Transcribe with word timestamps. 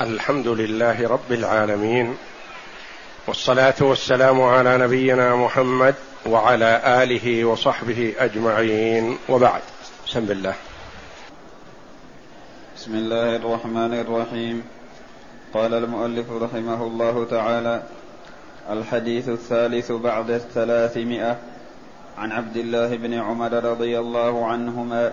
الحمد 0.00 0.48
لله 0.48 1.08
رب 1.08 1.32
العالمين 1.32 2.16
والصلاة 3.26 3.74
والسلام 3.80 4.42
على 4.42 4.78
نبينا 4.78 5.36
محمد 5.36 5.94
وعلى 6.26 6.82
آله 7.02 7.44
وصحبه 7.44 8.14
أجمعين 8.18 9.18
وبعد. 9.28 9.62
بسم 10.06 10.18
الله. 10.18 10.54
بسم 12.76 12.94
الله 12.94 13.36
الرحمن 13.36 13.94
الرحيم. 13.94 14.62
قال 15.54 15.74
المؤلف 15.74 16.26
رحمه 16.30 16.82
الله 16.82 17.24
تعالى 17.30 17.82
الحديث 18.70 19.28
الثالث 19.28 19.92
بعد 19.92 20.30
الثلاثمائة 20.30 21.38
عن 22.18 22.32
عبد 22.32 22.56
الله 22.56 22.96
بن 22.96 23.14
عمر 23.14 23.52
رضي 23.52 23.98
الله 23.98 24.46
عنهما 24.46 25.12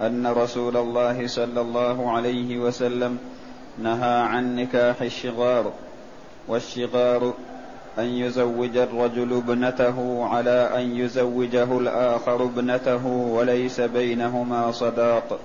أن 0.00 0.26
رسول 0.26 0.76
الله 0.76 1.26
صلى 1.26 1.60
الله 1.60 2.10
عليه 2.16 2.58
وسلم 2.58 3.18
نهى 3.78 4.20
عن 4.20 4.56
نكاح 4.56 5.02
الشغار 5.02 5.72
والشغار 6.48 7.34
أن 7.98 8.04
يزوج 8.04 8.76
الرجل 8.76 9.32
ابنته 9.32 10.28
على 10.28 10.70
أن 10.76 10.96
يزوجه 10.96 11.78
الآخر 11.78 12.44
ابنته 12.44 13.06
وليس 13.06 13.80
بينهما 13.80 14.72
صداق. 14.72 15.40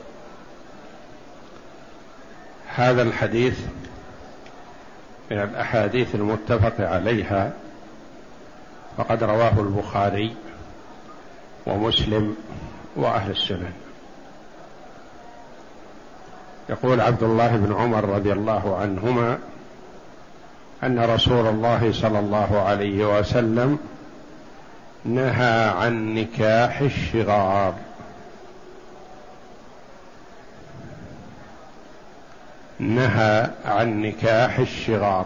هذا 2.76 3.02
الحديث 3.02 3.59
من 5.31 5.41
الأحاديث 5.41 6.16
المتفق 6.16 6.88
عليها 6.88 7.53
فقد 8.98 9.23
رواه 9.23 9.59
البخاري 9.59 10.36
ومسلم 11.66 12.36
وأهل 12.95 13.31
السنن. 13.31 13.87
يقول 16.70 17.02
عبد 17.02 17.23
الله 17.23 17.55
بن 17.55 17.73
عمر 17.73 18.09
رضي 18.09 18.31
الله 18.34 18.77
عنهما 18.77 19.38
أن 20.84 20.99
رسول 20.99 21.48
الله 21.48 21.91
صلى 21.94 22.20
الله 22.20 22.62
عليه 22.62 23.19
وسلم 23.19 23.80
نهى 25.05 25.69
عن 25.69 26.16
نكاح 26.16 26.80
الشغار. 26.80 27.73
نهى 32.80 33.49
عن 33.66 34.02
نكاح 34.02 34.59
الشغار. 34.59 35.25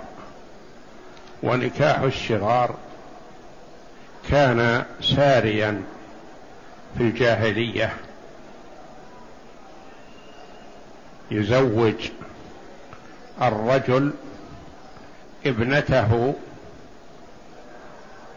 ونكاح 1.44 2.00
الشغار 2.00 2.76
كان 4.30 4.84
ساريا 5.02 5.84
في 6.98 7.04
الجاهلية. 7.04 7.94
يزوج 11.32 12.10
الرجل 13.42 14.14
ابنته 15.46 16.34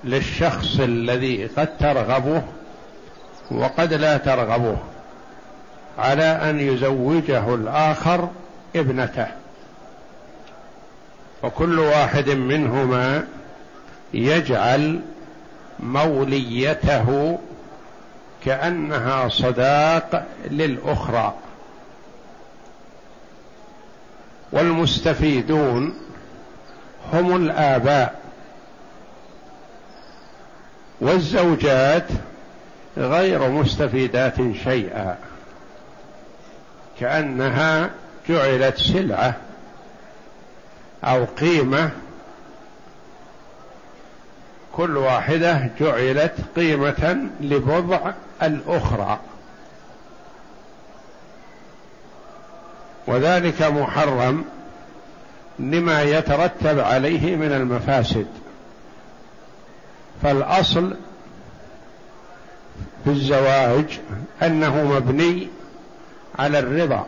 للشخص 0.05 0.81
الذي 0.81 1.47
قد 1.47 1.77
ترغبه 1.79 2.43
وقد 3.51 3.95
لا 3.95 4.17
ترغبه 4.17 4.77
على 5.99 6.25
أن 6.25 6.61
يزوجه 6.61 7.55
الآخر 7.55 8.29
ابنته. 8.77 9.27
وكل 11.43 11.79
واحد 11.79 12.31
منهما 12.31 13.27
يجعل 14.15 15.01
موليته 15.81 17.39
كأنها 18.45 19.29
صداق 19.29 20.27
للأخرى. 20.51 21.35
والمستفيدون 24.55 25.95
هم 27.13 27.37
الآباء 27.37 28.21
والزوجات 31.01 32.07
غير 32.97 33.49
مستفيدات 33.49 34.35
شيئا 34.65 35.17
كأنها 37.01 37.91
جعلت 38.29 38.79
سلعة 38.79 39.37
أو 41.05 41.25
قيمة. 41.25 41.91
كل 44.73 44.97
واحدة 44.97 45.71
جعلت 45.81 46.35
قيمة 46.57 47.27
لبضع 47.41 48.13
الأخرى. 48.43 49.21
وذلك 53.07 53.63
محرم 53.63 54.45
لما 55.59 56.03
يترتب 56.03 56.79
عليه 56.79 57.37
من 57.37 57.53
المفاسد. 57.53 58.27
فالأصل 60.23 60.97
في 63.05 63.11
الزواج 63.11 64.01
أنه 64.43 64.85
مبني 64.85 65.49
على 66.39 66.59
الرضا 66.59 67.07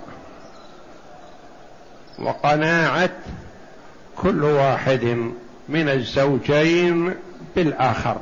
وقناعة 2.18 3.10
كل 4.16 4.44
واحد 4.44 5.32
من 5.68 5.88
الزوجين 5.88 7.14
بالآخر. 7.56 8.16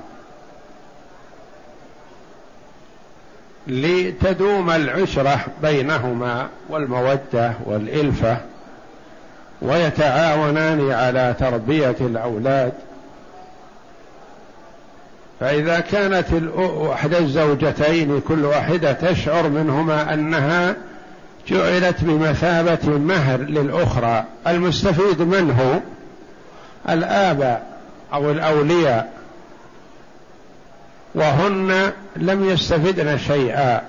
لتدوم 3.67 4.71
العشرة 4.71 5.41
بينهما 5.63 6.49
والمودة 6.69 7.53
والإلفة 7.65 8.37
ويتعاونان 9.63 10.91
على 10.91 11.35
تربية 11.39 11.97
الأولاد. 12.01 12.73
فإذا 15.41 15.81
كانت 15.81 16.27
احدى 16.93 17.19
الزوجتين 17.19 18.21
كل 18.21 18.45
واحدة 18.45 18.93
تشعر 18.93 19.49
منهما 19.49 20.15
أنها 20.15 20.77
جعلت 21.49 22.05
بمثابة 22.05 22.99
مهر 22.99 23.41
للأخرى. 23.41 24.25
المستفيد 24.47 25.23
منه 25.23 25.81
الآباء 26.89 27.63
أو 28.13 28.31
الأولياء. 28.31 29.14
وهن 31.15 31.93
لم 32.17 32.51
يستفدن 32.51 33.19
شيئا 33.19 33.83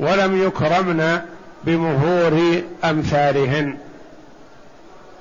ولم 0.00 0.42
يكرمن 0.46 1.20
بمهور 1.64 2.62
أمثالهن 2.84 3.78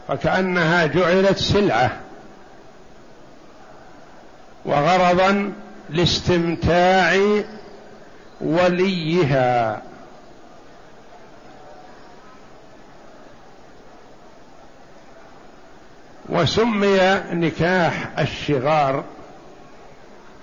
فكأنها 0.07 0.85
جعلت 0.85 1.37
سلعة 1.37 1.99
وغرضا 4.65 5.53
لاستمتاع 5.89 7.19
وليها. 8.41 9.81
وسمي 16.29 17.21
نكاح 17.31 18.19
الشغار 18.19 19.03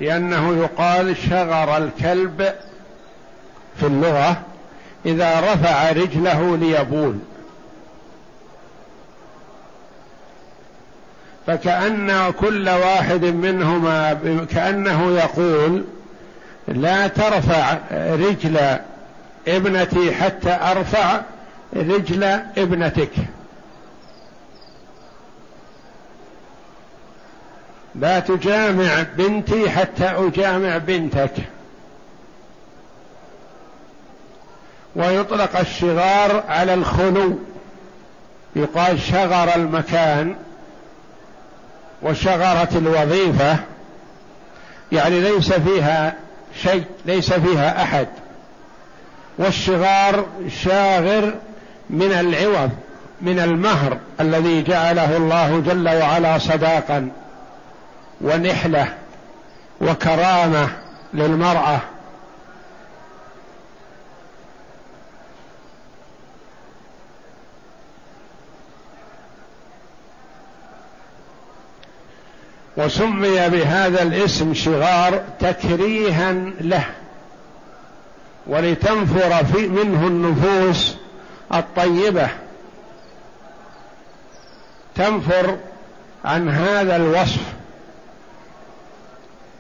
لأنه 0.01 0.57
يقال 0.57 1.17
شغر 1.17 1.77
الكلب 1.77 2.53
في 3.81 3.87
اللغة 3.87 4.43
إذا 5.07 5.41
رفع 5.41 5.91
رجله 5.93 6.57
ليبول. 6.57 7.19
فكأن 11.47 12.33
كل 12.41 12.69
واحد 12.69 13.25
منهما 13.25 14.15
كأنه 14.51 15.11
يقول 15.11 15.85
لا 16.69 17.07
ترفع 17.07 17.79
رجل 17.93 18.59
ابنتي 19.49 20.15
حتى 20.15 20.59
أرفع 20.63 21.21
رجل 21.77 22.25
ابنتك. 22.59 23.13
لا 27.95 28.21
تجامع 28.21 29.03
بنتي 29.17 29.71
حتى 29.71 30.05
أجامع 30.05 30.79
بنتك. 30.79 31.31
ويطلق 34.97 35.59
الشغار 35.59 36.45
على 36.49 36.75
الخلو. 36.75 37.39
يقال 38.57 39.01
شغر 39.01 39.55
المكان 39.55 40.37
وشغرت 42.03 42.77
الوظيفة. 42.77 43.57
يعني 44.93 45.21
ليس 45.21 45.53
فيها 45.53 46.15
شيء 46.63 46.85
ليس 47.05 47.33
فيها 47.33 47.83
أحد. 47.83 48.09
والشغار 49.39 50.27
شاغر 50.63 51.35
من 51.91 52.13
العوض 52.13 52.71
من 53.21 53.39
المهر 53.39 53.99
الذي 54.21 54.63
جعله 54.63 55.17
الله 55.17 55.61
جل 55.61 55.89
وعلا 55.89 56.39
صداقا. 56.39 57.11
ونحلة 58.25 58.95
وكرامة 59.81 60.69
للمرأة. 61.15 61.81
وسمي 72.77 73.49
بهذا 73.49 74.03
الاسم 74.03 74.55
شغار 74.55 75.23
تكريها 75.41 76.33
له 76.61 76.85
ولتنفر 78.47 79.45
في 79.45 79.69
منه 79.69 80.07
النفوس 80.07 80.97
الطيبة. 81.55 82.29
تنفر 84.95 85.59
عن 86.25 86.49
هذا 86.49 86.97
الوصف 86.97 87.64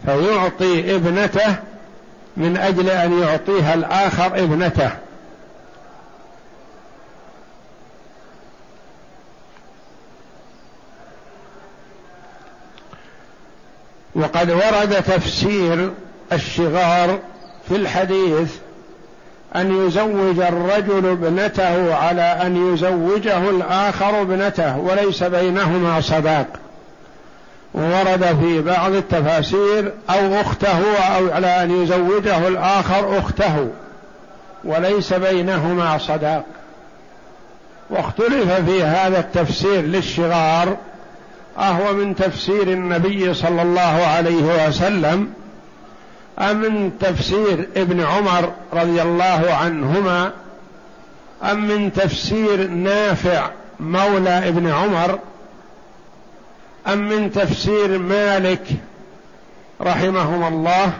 فيعطي 0.06 0.94
ابنته 0.94 1.56
من 2.36 2.56
أجل 2.56 2.90
أن 2.90 3.22
يعطيها 3.22 3.74
الآخر 3.74 4.26
ابنته. 4.26 4.90
وقد 14.14 14.50
ورد 14.50 15.02
تفسير 15.02 15.90
الشغار 16.32 17.18
في 17.68 17.76
الحديث 17.76 18.54
أن 19.56 19.86
يزوج 19.86 20.38
الرجل 20.38 21.06
ابنته 21.06 21.94
على 21.94 22.22
أن 22.22 22.72
يزوجه 22.72 23.50
الآخر 23.50 24.20
ابنته 24.20 24.78
وليس 24.78 25.22
بينهما 25.22 26.00
صداق. 26.00 26.63
ورد 27.74 28.38
في 28.40 28.60
بعض 28.60 28.92
التفاسير 28.92 29.92
أو 30.10 30.40
أخته 30.40 30.96
أو 31.16 31.32
على 31.32 31.62
أن 31.62 31.82
يزوجه 31.82 32.48
الآخر 32.48 33.18
أخته 33.18 33.68
وليس 34.64 35.12
بينهما 35.12 35.98
صداق. 35.98 36.44
واختلف 37.90 38.52
في 38.52 38.82
هذا 38.82 39.18
التفسير 39.18 39.80
للشغار 39.80 40.76
أهو 41.58 41.92
من 41.92 42.14
تفسير 42.14 42.62
النبي 42.62 43.34
صلى 43.34 43.62
الله 43.62 44.06
عليه 44.06 44.66
وسلم 44.68 45.32
أم 46.38 46.56
من 46.56 46.98
تفسير 46.98 47.68
ابن 47.76 48.00
عمر 48.00 48.52
رضي 48.72 49.02
الله 49.02 49.54
عنهما 49.60 50.30
أم 51.42 51.68
من 51.68 51.92
تفسير 51.92 52.68
نافع 52.68 53.50
مولى 53.80 54.48
ابن 54.48 54.70
عمر 54.70 55.18
أم 56.86 57.08
من 57.08 57.32
تفسير 57.32 57.98
مالك 57.98 58.66
رحمهما 59.81 60.48
الله 60.48 60.92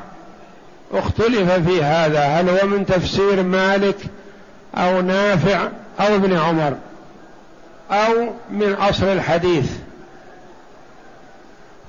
اختلف 0.93 1.53
في 1.53 1.83
هذا؟ 1.83 2.25
هل 2.25 2.49
هو 2.49 2.67
من 2.67 2.87
تفسير 2.87 3.43
مالك 3.43 3.97
أو 4.75 5.01
نافع 5.01 5.69
أو 6.01 6.15
ابن 6.15 6.37
عمر 6.39 6.75
أو 7.91 8.33
من 8.51 8.73
أصل 8.73 9.07
الحديث؟ 9.07 9.71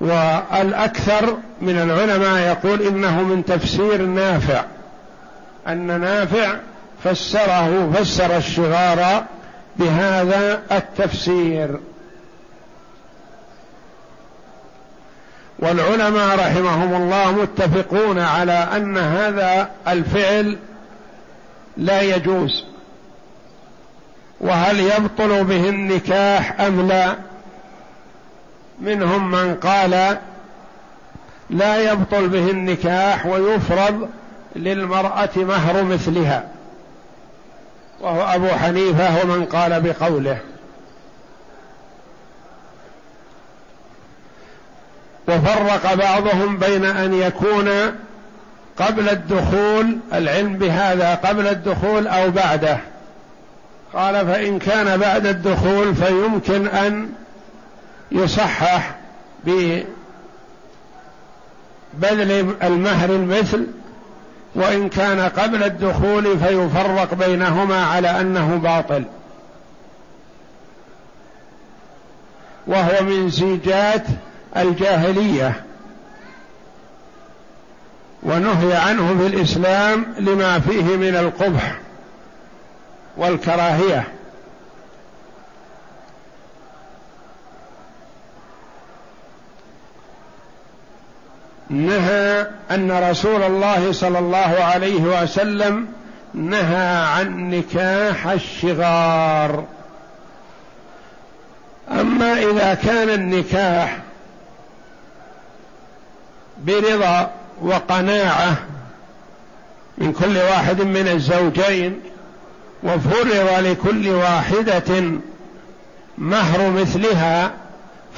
والأكثر 0.00 1.36
من 1.60 1.78
العلماء 1.78 2.38
يقول 2.40 2.82
إنه 2.82 3.22
من 3.22 3.44
تفسير 3.44 4.02
نافع 4.02 4.64
أن 5.68 6.00
نافع 6.00 6.56
فسره 7.04 7.92
فسر 7.94 8.36
الشغار 8.36 9.24
بهذا 9.76 10.62
التفسير. 10.72 11.80
والعلماء 15.58 16.38
رحمهم 16.38 17.02
الله 17.02 17.32
متفقون 17.32 18.18
على 18.18 18.68
أن 18.76 18.98
هذا 18.98 19.70
الفعل 19.88 20.58
لا 21.76 22.02
يجوز. 22.02 22.64
وهل 24.40 24.80
يبطل 24.80 25.44
به 25.44 25.68
النكاح 25.68 26.60
أم 26.60 26.88
لا؟ 26.88 27.14
منهم 28.80 29.30
من 29.30 29.54
قال 29.54 30.18
لا 31.50 31.92
يبطل 31.92 32.28
به 32.28 32.50
النكاح 32.50 33.26
ويفرض 33.26 34.08
للمرأة 34.56 35.30
مهر 35.36 35.82
مثلها. 35.82 36.48
وهو 38.00 38.22
أبو 38.22 38.48
حنيفة 38.48 39.22
ومن 39.22 39.44
قال 39.44 39.80
بقوله. 39.80 40.38
وفرق 45.28 45.94
بعضهم 45.94 46.58
بين 46.58 46.84
أن 46.84 47.14
يكون 47.14 47.68
قبل 48.78 49.08
الدخول 49.08 49.98
العلم 50.12 50.58
بهذا 50.58 51.14
قبل 51.14 51.46
الدخول 51.46 52.06
أو 52.06 52.30
بعده. 52.30 52.78
قال 53.94 54.26
فإن 54.26 54.58
كان 54.58 55.00
بعد 55.00 55.26
الدخول 55.26 55.94
فيمكن 55.94 56.66
أن 56.66 57.08
يصحح 58.12 58.94
ببذل 59.44 59.86
المهر 62.62 63.10
المثل 63.10 63.66
وإن 64.54 64.88
كان 64.88 65.20
قبل 65.20 65.62
الدخول 65.62 66.38
فيفرق 66.38 67.14
بينهما 67.14 67.84
على 67.84 68.20
أنه 68.20 68.56
باطل. 68.56 69.04
وهو 72.66 73.04
من 73.04 73.30
زيجات 73.30 74.06
الجاهلية 74.56 75.62
ونهي 78.22 78.76
عنه 78.76 79.18
في 79.18 79.26
الإسلام 79.26 80.06
لما 80.18 80.60
فيه 80.60 80.96
من 80.96 81.16
القبح 81.16 81.78
والكراهية. 83.16 84.04
نهى 91.70 92.46
أن 92.70 93.10
رسول 93.10 93.42
الله 93.42 93.92
صلى 93.92 94.18
الله 94.18 94.56
عليه 94.64 95.22
وسلم 95.22 95.88
نهى 96.34 97.04
عن 97.04 97.50
نكاح 97.50 98.26
الشغار. 98.26 99.64
أما 101.90 102.38
إذا 102.38 102.74
كان 102.74 103.08
النكاح 103.08 103.98
برضا 106.64 107.30
وقناعة 107.62 108.56
من 109.98 110.12
كل 110.12 110.36
واحد 110.36 110.80
من 110.82 111.08
الزوجين 111.08 112.00
وفرض 112.82 113.64
لكل 113.64 114.08
واحدة 114.08 115.02
مهر 116.18 116.70
مثلها 116.70 117.50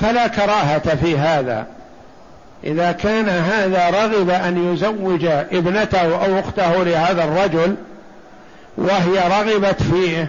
فلا 0.00 0.26
كراهة 0.26 0.96
في 0.96 1.18
هذا. 1.18 1.66
إذا 2.64 2.92
كان 2.92 3.28
هذا 3.28 3.90
رغب 3.90 4.30
أن 4.30 4.72
يزوج 4.72 5.24
ابنته 5.26 6.24
أو 6.24 6.38
أخته 6.38 6.84
لهذا 6.84 7.24
الرجل 7.24 7.74
وهي 8.78 9.28
رغبت 9.28 9.82
فيه 9.82 10.28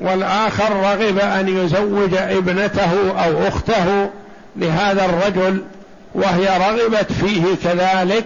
والآخر 0.00 0.72
رغب 0.72 1.18
أن 1.18 1.48
يزوج 1.48 2.14
ابنته 2.14 3.24
أو 3.24 3.48
أخته 3.48 4.10
لهذا 4.56 5.04
الرجل 5.04 5.62
وهي 6.14 6.58
رغبت 6.58 7.12
فيه 7.12 7.44
كذلك 7.64 8.24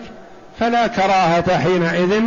فلا 0.61 0.87
كراهة 0.87 1.59
حينئذ 1.59 2.23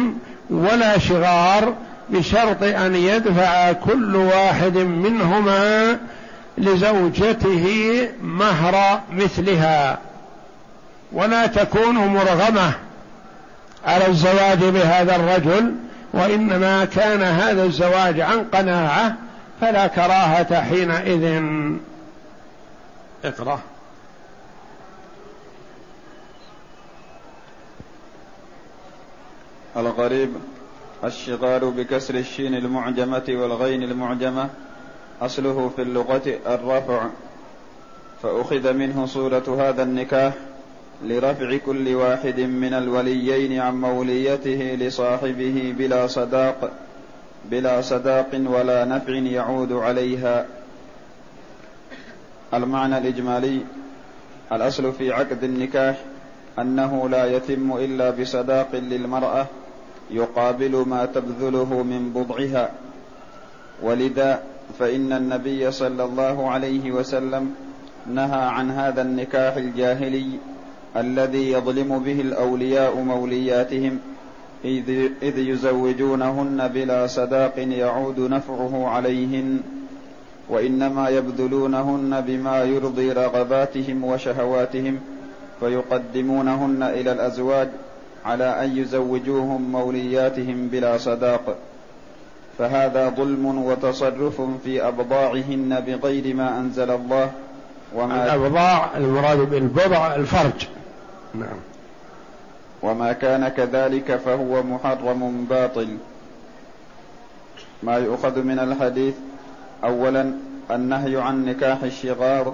ولا 0.49 0.97
شغار 0.97 1.73
بشرط 2.09 2.63
أن 2.63 2.95
يدفع 2.95 3.71
كل 3.71 4.15
واحد 4.15 4.77
منهما 4.77 5.97
لزوجته 6.57 7.67
مهر 8.21 9.01
مثلها. 9.11 9.97
ولا 11.11 11.47
تكون 11.47 11.95
مرغمة 11.95 12.71
على 13.85 14.07
الزواج 14.07 14.63
بهذا 14.63 15.15
الرجل 15.15 15.73
وإنما 16.13 16.85
كان 16.85 17.21
هذا 17.21 17.63
الزواج 17.63 18.21
عن 18.21 18.43
قناعة 18.53 19.15
فلا 19.61 19.87
كراهة 19.87 20.61
حينئذ. 20.61 21.43
اقرأ. 23.25 23.59
الغريب 29.77 30.33
الشغال 31.03 31.71
بكسر 31.71 32.15
الشين 32.15 32.55
المعجمة 32.55 33.23
والغين 33.29 33.83
المعجمة 33.83 34.49
أصله 35.21 35.71
في 35.75 35.81
اللغة 35.81 36.39
الرفع 36.47 37.07
فأخذ 38.23 38.73
منه 38.73 39.05
صورة 39.05 39.69
هذا 39.69 39.83
النكاح 39.83 40.33
لرفع 41.03 41.57
كل 41.57 41.95
واحد 41.95 42.39
من 42.39 42.73
الوليين 42.73 43.59
عن 43.59 43.81
موليته 43.81 44.77
لصاحبه 44.79 45.75
بلا 45.77 46.07
صداق 46.07 46.71
بلا 47.45 47.81
صداق 47.81 48.29
ولا 48.33 48.85
نفع 48.85 49.13
يعود 49.13 49.71
عليها. 49.71 50.45
المعنى 52.53 52.97
الإجمالي 52.97 53.59
الأصل 54.51 54.93
في 54.93 55.11
عقد 55.11 55.43
النكاح 55.43 55.95
أنه 56.59 57.09
لا 57.09 57.25
يتم 57.25 57.77
إلا 57.77 58.09
بصداق 58.09 58.75
للمرأة 58.75 59.47
يقابل 60.11 60.85
ما 60.87 61.05
تبذله 61.05 61.83
من 61.83 62.11
بضعها. 62.15 62.69
ولذا 63.83 64.43
فإن 64.79 65.13
النبي 65.13 65.71
صلى 65.71 66.03
الله 66.03 66.49
عليه 66.49 66.91
وسلم 66.91 67.53
نهى 68.13 68.41
عن 68.41 68.71
هذا 68.71 69.01
النكاح 69.01 69.55
الجاهلي 69.55 70.27
الذي 70.97 71.51
يظلم 71.51 71.99
به 71.99 72.21
الأولياء 72.21 72.99
مولياتهم 72.99 73.99
إذ 75.21 75.37
يزوجونهن 75.37 76.67
بلا 76.67 77.07
صداق 77.07 77.53
يعود 77.57 78.19
نفعه 78.19 78.87
عليهن 78.87 79.59
وإنما 80.49 81.09
يبذلونهن 81.09 82.21
بما 82.21 82.63
يرضي 82.63 83.11
رغباتهم 83.11 84.03
وشهواتهم 84.03 84.99
فيقدمونهن 85.59 86.83
إلى 86.83 87.11
الأزواج 87.11 87.69
على 88.25 88.65
أن 88.65 88.77
يزوجوهم 88.77 89.71
مولياتهم 89.71 90.67
بلا 90.67 90.97
صداق 90.97 91.57
فهذا 92.57 93.09
ظلم 93.09 93.65
وتصرف 93.65 94.41
في 94.63 94.87
أبضاعهن 94.87 95.79
بغير 95.87 96.35
ما 96.35 96.59
أنزل 96.59 96.91
الله 96.91 97.31
وما 97.95 98.25
الابضاع 98.25 98.97
المراد 98.97 99.37
بالبضع 99.37 100.15
الفرج. 100.15 100.67
نعم. 101.33 101.57
وما 102.81 103.13
كان 103.13 103.47
كذلك 103.47 104.15
فهو 104.15 104.63
محرم 104.63 105.45
باطل. 105.49 105.97
ما 107.83 107.97
يؤخذ 107.97 108.41
من 108.43 108.59
الحديث 108.59 109.13
اولا 109.83 110.33
النهي 110.71 111.21
عن 111.21 111.45
نكاح 111.45 111.83
الشغار 111.83 112.53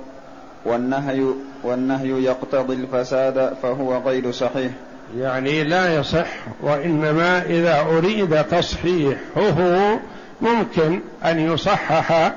والنهي 0.66 1.26
والنهي 1.64 2.24
يقتضي 2.24 2.74
الفساد 2.74 3.54
فهو 3.62 3.98
غير 3.98 4.32
صحيح. 4.32 4.72
يعني 5.18 5.64
لا 5.64 5.96
يصح 5.96 6.28
وإنما 6.62 7.46
إذا 7.46 7.82
أريد 7.82 8.44
تصحيحه 8.44 10.00
ممكن 10.42 11.00
أن 11.26 11.40
يصحح 11.40 12.34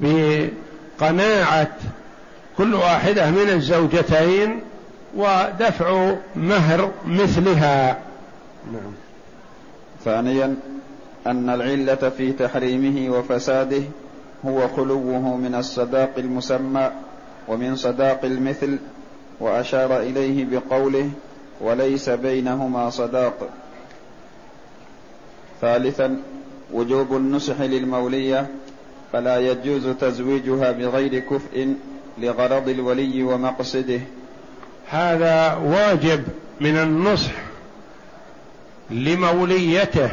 بقناعة 0.00 1.76
كل 2.58 2.74
واحدة 2.74 3.30
من 3.30 3.50
الزوجتين 3.50 4.60
ودفع 5.16 6.14
مهر 6.36 6.90
مثلها. 7.06 7.98
نعم. 8.72 8.92
ثانيا 10.04 10.56
أن 11.26 11.50
العلة 11.50 12.12
في 12.16 12.32
تحريمه 12.32 13.18
وفساده 13.18 13.82
هو 14.46 14.68
خلوه 14.68 15.36
من 15.36 15.54
الصداق 15.54 16.10
المسمى 16.18 16.90
ومن 17.48 17.76
صداق 17.76 18.24
المثل 18.24 18.78
وأشار 19.40 20.00
إليه 20.00 20.44
بقوله 20.44 21.10
وليس 21.62 22.08
بينهما 22.08 22.90
صداق. 22.90 23.48
ثالثا 25.60 26.16
وجوب 26.72 27.16
النصح 27.16 27.60
للمولية 27.60 28.46
فلا 29.12 29.38
يجوز 29.38 29.86
تزويجها 30.00 30.72
بغير 30.72 31.18
كفء 31.18 31.74
لغرض 32.18 32.68
الولي 32.68 33.22
ومقصده. 33.22 34.00
هذا 34.88 35.54
واجب 35.54 36.24
من 36.60 36.76
النصح 36.76 37.32
لموليته 38.90 40.10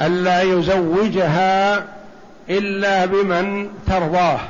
ألا 0.00 0.42
يزوجها 0.42 1.84
إلا 2.50 3.04
بمن 3.06 3.68
ترضاه 3.86 4.40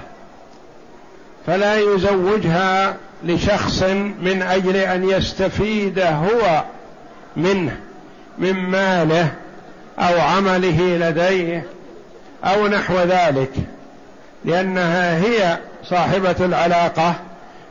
فلا 1.47 1.79
يزوجها 1.79 2.97
لشخص 3.25 3.83
من 4.23 4.43
أجل 4.43 4.77
أن 4.77 5.11
يستفيد 5.11 5.99
هو 5.99 6.65
منه 7.37 7.77
من 8.39 8.53
ماله 8.53 9.29
أو 9.99 10.21
عمله 10.21 10.81
لديه 10.81 11.65
أو 12.45 12.69
نحو 12.69 12.99
ذلك 12.99 13.53
لأنها 14.45 15.19
هي 15.19 15.59
صاحبة 15.85 16.37
العلاقة 16.41 17.15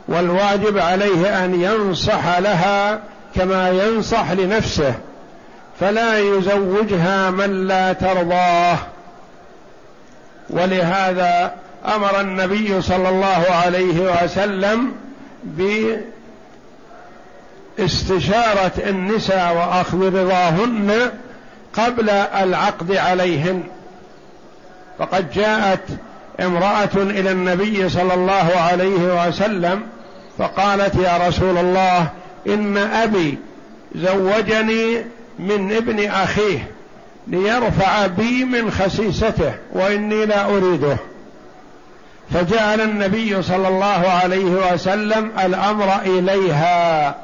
والواجب 0.08 0.78
عليه 0.78 1.44
أن 1.44 1.60
ينصح 1.60 2.38
لها 2.38 3.00
كما 3.34 3.70
ينصح 3.70 4.32
لنفسه 4.32 4.94
فلا 5.80 6.18
يزوجها 6.18 7.30
من 7.30 7.66
لا 7.66 7.92
ترضاه. 7.92 8.78
ولهذا 10.50 11.54
أمر 11.94 12.20
النبي 12.20 12.82
صلى 12.82 13.08
الله 13.08 13.44
عليه 13.64 14.24
وسلم 14.24 14.92
باستشارة 17.78 18.72
النساء 18.86 19.54
وأخذ 19.56 20.16
رضاهن 20.16 21.10
قبل 21.74 22.10
العقد 22.10 22.96
عليهن. 22.96 23.62
فقد 24.98 25.30
جاءت 25.32 25.80
امرأة 26.40 26.90
إلى 26.94 27.30
النبي 27.30 27.88
صلى 27.88 28.14
الله 28.14 28.52
عليه 28.56 29.28
وسلم 29.28 29.82
فقالت 30.38 30.94
يا 30.94 31.28
رسول 31.28 31.58
الله 31.58 32.08
إن 32.46 32.76
أبي 32.76 33.38
زوجني 33.94 35.04
من 35.38 35.72
ابن 35.72 36.10
أخيه 36.10 36.70
ليرفع 37.26 38.06
بي 38.06 38.44
من 38.44 38.70
خسيسته 38.70 39.54
وإني 39.72 40.26
لا 40.26 40.44
أريده. 40.44 40.96
فجعل 42.34 42.80
النبي 42.80 43.42
صلى 43.42 43.68
الله 43.68 44.08
عليه 44.22 44.72
وسلم 44.72 45.30
الأمر 45.44 46.00
إليها. 46.04 47.14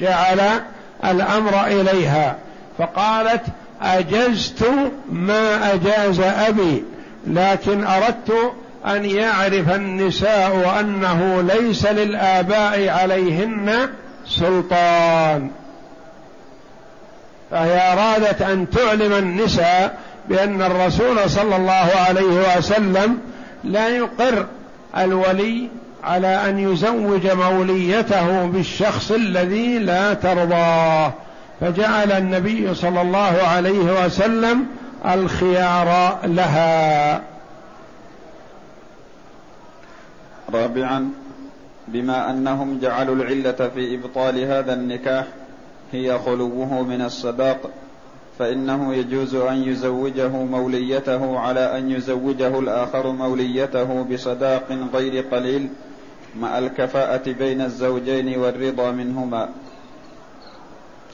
جعل 0.00 0.40
الأمر 1.04 1.66
إليها. 1.66 2.36
فقالت 2.78 3.42
أجزت 3.82 4.70
ما 5.12 5.74
أجاز 5.74 6.20
أبي 6.20 6.84
لكن 7.26 7.84
أردت 7.84 8.52
أن 8.86 9.04
يعرف 9.04 9.74
النساء 9.74 10.80
أنه 10.80 11.42
ليس 11.42 11.86
للآباء 11.86 12.88
عليهن 12.88 13.88
سلطان. 14.26 15.50
فهي 17.50 17.92
أرادت 17.92 18.42
أن 18.42 18.70
تعلم 18.70 19.12
النساء 19.12 19.98
بأن 20.28 20.62
الرسول 20.62 21.30
صلى 21.30 21.56
الله 21.56 21.90
عليه 22.08 22.58
وسلم 22.58 23.18
لا 23.64 23.88
يقر 23.88 24.46
الولي 24.96 25.68
على 26.04 26.48
أن 26.48 26.58
يزوج 26.58 27.26
موليته 27.26 28.46
بالشخص 28.46 29.10
الذي 29.10 29.78
لا 29.78 30.14
ترضاه 30.14 31.12
فجعل 31.60 32.12
النبي 32.12 32.74
صلى 32.74 33.02
الله 33.02 33.42
عليه 33.42 34.04
وسلم 34.04 34.66
الخيار 35.06 36.18
لها. 36.24 37.22
رابعا 40.54 41.10
بما 41.88 42.30
أنهم 42.30 42.78
جعلوا 42.78 43.14
العلة 43.14 43.70
في 43.74 43.94
إبطال 43.94 44.44
هذا 44.44 44.74
النكاح 44.74 45.24
هي 45.92 46.18
خلوه 46.18 46.82
من 46.82 47.02
الصداق 47.02 47.70
فإنه 48.38 48.94
يجوز 48.94 49.34
أن 49.34 49.62
يزوجه 49.62 50.28
موليته 50.28 51.38
على 51.38 51.78
أن 51.78 51.90
يزوجه 51.90 52.58
الآخر 52.58 53.12
موليته 53.12 54.02
بصداق 54.02 54.78
غير 54.94 55.24
قليل 55.32 55.68
مع 56.40 56.58
الكفاءة 56.58 57.32
بين 57.32 57.60
الزوجين 57.60 58.38
والرضا 58.38 58.90
منهما. 58.90 59.48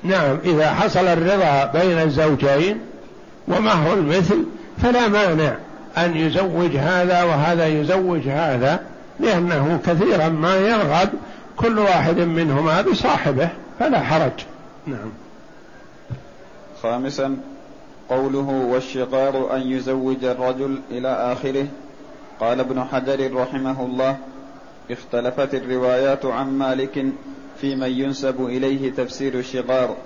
نعم 0.03 0.39
إذا 0.45 0.71
حصل 0.75 1.07
الرضا 1.07 1.65
بين 1.65 1.99
الزوجين 1.99 2.79
ومهر 3.49 3.95
المثل 3.95 4.45
فلا 4.83 5.09
مانع 5.09 5.57
أن 5.99 6.17
يزوج 6.17 6.77
هذا 6.77 7.23
وهذا 7.23 7.67
يزوج 7.67 8.29
هذا 8.29 8.81
لأنه 9.21 9.81
كثيرا 9.87 10.29
ما 10.29 10.57
يرغب 10.57 11.09
كل 11.57 11.79
واحد 11.79 12.19
منهما 12.19 12.83
بصاحبه 12.83 13.49
فلا 13.79 14.01
حرج. 14.01 14.33
نعم. 14.87 15.13
خامسا 16.83 17.37
قوله 18.11 18.67
والشقار 18.73 19.57
أن 19.57 19.61
يزوج 19.61 20.25
الرجل 20.25 20.81
إلى 20.91 21.09
آخره. 21.09 21.67
قال 22.41 22.61
ابن 22.61 22.85
حجر 22.85 23.35
رحمه 23.35 23.87
الله 23.87 24.17
اختلفت 24.91 25.55
الروايات 25.55 26.27
عن 26.27 26.59
مالك 26.59 27.07
في 27.61 27.77
من 27.77 27.91
ينسب 27.91 28.47
إليه 28.47 28.91
تفسير 28.93 29.35
الشغار 29.35 29.97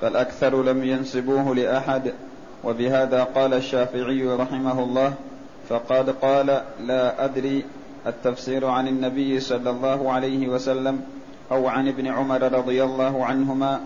فالأكثر 0.00 0.62
لم 0.62 0.84
ينسبوه 0.84 1.54
لأحد. 1.54 2.12
وبهذا 2.64 3.24
قال 3.24 3.54
الشافعي 3.54 4.26
رحمه 4.26 4.84
الله 4.84 5.14
فقد 5.68 6.10
قال 6.10 6.62
لا 6.80 7.24
أدري 7.24 7.64
التفسير 8.06 8.66
عن 8.66 8.88
النبي 8.88 9.40
صلى 9.40 9.70
الله 9.70 10.12
عليه 10.12 10.48
وسلم 10.48 11.00
أو 11.52 11.68
عن 11.68 11.88
ابن 11.88 12.06
عمر 12.06 12.42
رضي 12.42 12.84
الله 12.84 13.24
عنهما. 13.24 13.80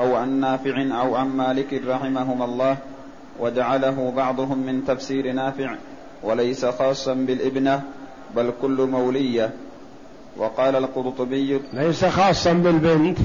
أو 0.00 0.16
عن 0.16 0.40
نافع 0.40 1.00
أو 1.00 1.16
عن 1.16 1.28
مالك 1.28 1.82
رحمهما 1.88 2.44
الله 2.44 2.76
وجعله 3.40 4.12
بعضهم 4.16 4.58
من 4.58 4.84
تفسير 4.84 5.32
نافع 5.32 5.74
وليس 6.22 6.64
خاصا 6.64 7.14
بالابنة 7.14 7.82
بل 8.36 8.52
كل 8.62 8.88
مولية. 8.92 9.50
وقال 10.36 10.76
القرطبي 10.76 11.60
ليس 11.72 12.04
خاصا 12.04 12.52
بالبنت 12.52 13.18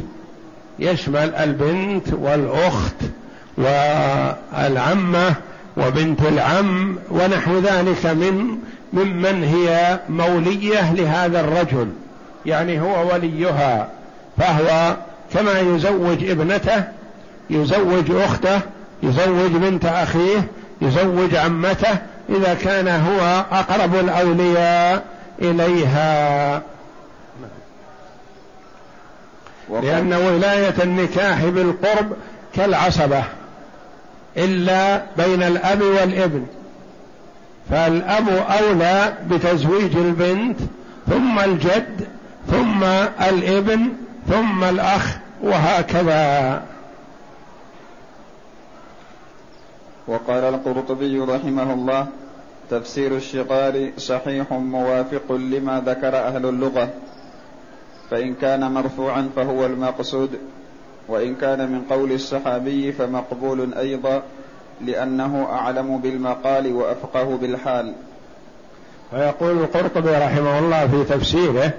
يشمل 0.79 1.35
البنت 1.35 2.13
والأخت 2.13 2.95
والعمة 3.57 5.35
وبنت 5.77 6.21
العم 6.21 6.97
ونحو 7.11 7.59
ذلك 7.59 8.05
من 8.05 8.57
ممن 8.93 9.43
هي 9.43 9.99
مولية 10.09 10.93
لهذا 10.93 11.39
الرجل 11.39 11.87
يعني 12.45 12.81
هو 12.81 13.13
وليها 13.13 13.89
فهو 14.37 14.95
كما 15.35 15.59
يزوج 15.59 16.29
ابنته 16.29 16.83
يزوج 17.49 18.11
أخته 18.11 18.59
يزوج 19.03 19.51
بنت 19.51 19.85
أخيه 19.85 20.47
يزوج 20.81 21.35
عمته 21.35 21.97
إذا 22.29 22.53
كان 22.53 22.87
هو 22.87 23.45
أقرب 23.51 23.95
الأولياء 23.95 25.03
إليها. 25.41 26.61
لأن 29.69 30.13
ولاية 30.13 30.83
النكاح 30.83 31.45
بالقرب 31.45 32.13
كالعصبة 32.55 33.23
إلا 34.37 35.01
بين 35.17 35.43
الأب 35.43 35.81
والابن. 35.81 36.45
فالأب 37.71 38.29
أولى 38.29 39.13
بتزويج 39.29 39.97
البنت 39.97 40.59
ثم 41.09 41.39
الجد 41.39 42.07
ثم 42.51 42.83
الابن 43.29 43.89
ثم 44.29 44.63
الأخ. 44.63 45.17
وهكذا. 45.43 46.61
وقال 50.07 50.43
القرطبي 50.43 51.19
رحمه 51.19 51.73
الله 51.73 52.07
تفسير 52.69 53.15
الشغار 53.15 53.91
صحيح 53.97 54.51
موافق 54.51 55.31
لما 55.31 55.83
ذكر 55.85 56.17
أهل 56.17 56.45
اللغة. 56.45 56.89
فإن 58.11 58.33
كان 58.33 58.71
مرفوعا 58.71 59.29
فهو 59.35 59.65
المقصود 59.65 60.29
وإن 61.07 61.35
كان 61.35 61.71
من 61.71 61.81
قول 61.89 62.11
الصحابي 62.11 62.91
فمقبول 62.91 63.73
أيضا 63.73 64.23
لأنه 64.81 65.47
أعلم 65.51 65.97
بالمقال 65.97 66.73
وأفقه 66.73 67.37
بالحال. 67.37 67.93
ويقول 69.13 69.57
القرطبي 69.57 70.09
رحمه 70.09 70.59
الله 70.59 70.87
في 70.87 71.03
تفسيره 71.03 71.73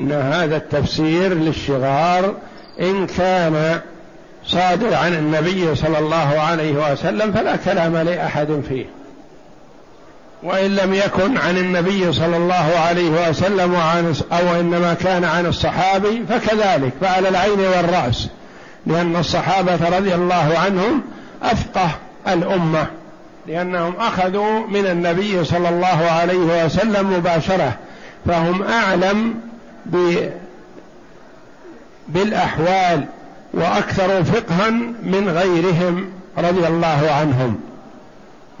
إن 0.00 0.12
هذا 0.12 0.56
التفسير 0.56 1.34
للشغار 1.34 2.34
إن 2.80 3.06
كان 3.06 3.80
صادر 4.46 4.94
عن 4.94 5.14
النبي 5.14 5.74
صلى 5.74 5.98
الله 5.98 6.40
عليه 6.40 6.92
وسلم 6.92 7.32
فلا 7.32 7.56
كلام 7.56 7.96
لأحد 7.96 8.62
فيه. 8.68 8.86
وإن 10.42 10.76
لم 10.76 10.94
يكن 10.94 11.36
عن 11.36 11.56
النبي 11.56 12.12
صلى 12.12 12.36
الله 12.36 12.78
عليه 12.88 13.28
وسلم 13.28 13.74
وعن 13.74 14.14
أو 14.32 14.60
إنما 14.60 14.94
كان 14.94 15.24
عن 15.24 15.46
الصحابي 15.46 16.24
فكذلك 16.28 16.92
فعلى 17.00 17.28
العين 17.28 17.60
والرأس 17.60 18.28
لأن 18.86 19.16
الصحابة 19.16 19.96
رضي 19.98 20.14
الله 20.14 20.58
عنهم 20.64 21.02
أفقه 21.42 21.90
الأمة 22.28 22.86
لأنهم 23.46 23.94
أخذوا 23.98 24.66
من 24.66 24.86
النبي 24.86 25.44
صلى 25.44 25.68
الله 25.68 26.10
عليه 26.20 26.64
وسلم 26.64 27.12
مباشرة 27.12 27.72
فهم 28.26 28.62
أعلم 28.62 29.34
بالأحوال 32.08 33.04
وأكثر 33.52 34.24
فقها 34.24 34.70
من 35.02 35.28
غيرهم 35.28 36.12
رضي 36.38 36.66
الله 36.66 37.10
عنهم. 37.10 37.60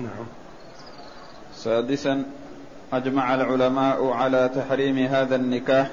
نعم. 0.00 0.26
سادسا 1.56 2.22
أجمع 2.92 3.34
العلماء 3.34 4.06
على 4.10 4.50
تحريم 4.54 4.98
هذا 4.98 5.36
النكاح 5.36 5.90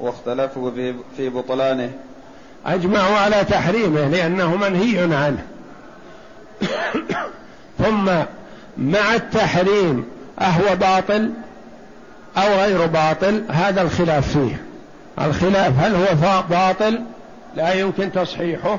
واختلفوا 0.00 0.70
في 1.16 1.28
بطلانه. 1.28 1.90
أجمعوا 2.66 3.16
على 3.16 3.44
تحريمه 3.44 4.08
لأنه 4.08 4.56
منهي 4.56 5.14
عنه. 5.14 5.46
ثم 7.78 8.10
مع 8.78 9.14
التحريم 9.14 10.04
أهو 10.40 10.76
باطل 10.76 11.30
أو 12.36 12.54
غير 12.54 12.86
باطل 12.86 13.44
هذا 13.48 13.82
الخلاف 13.82 14.38
فيه. 14.38 14.63
الخلاف 15.20 15.78
هل 15.78 15.94
هو 15.94 16.42
باطل؟ 16.50 17.00
لا 17.56 17.72
يمكن 17.72 18.12
تصحيحه. 18.12 18.78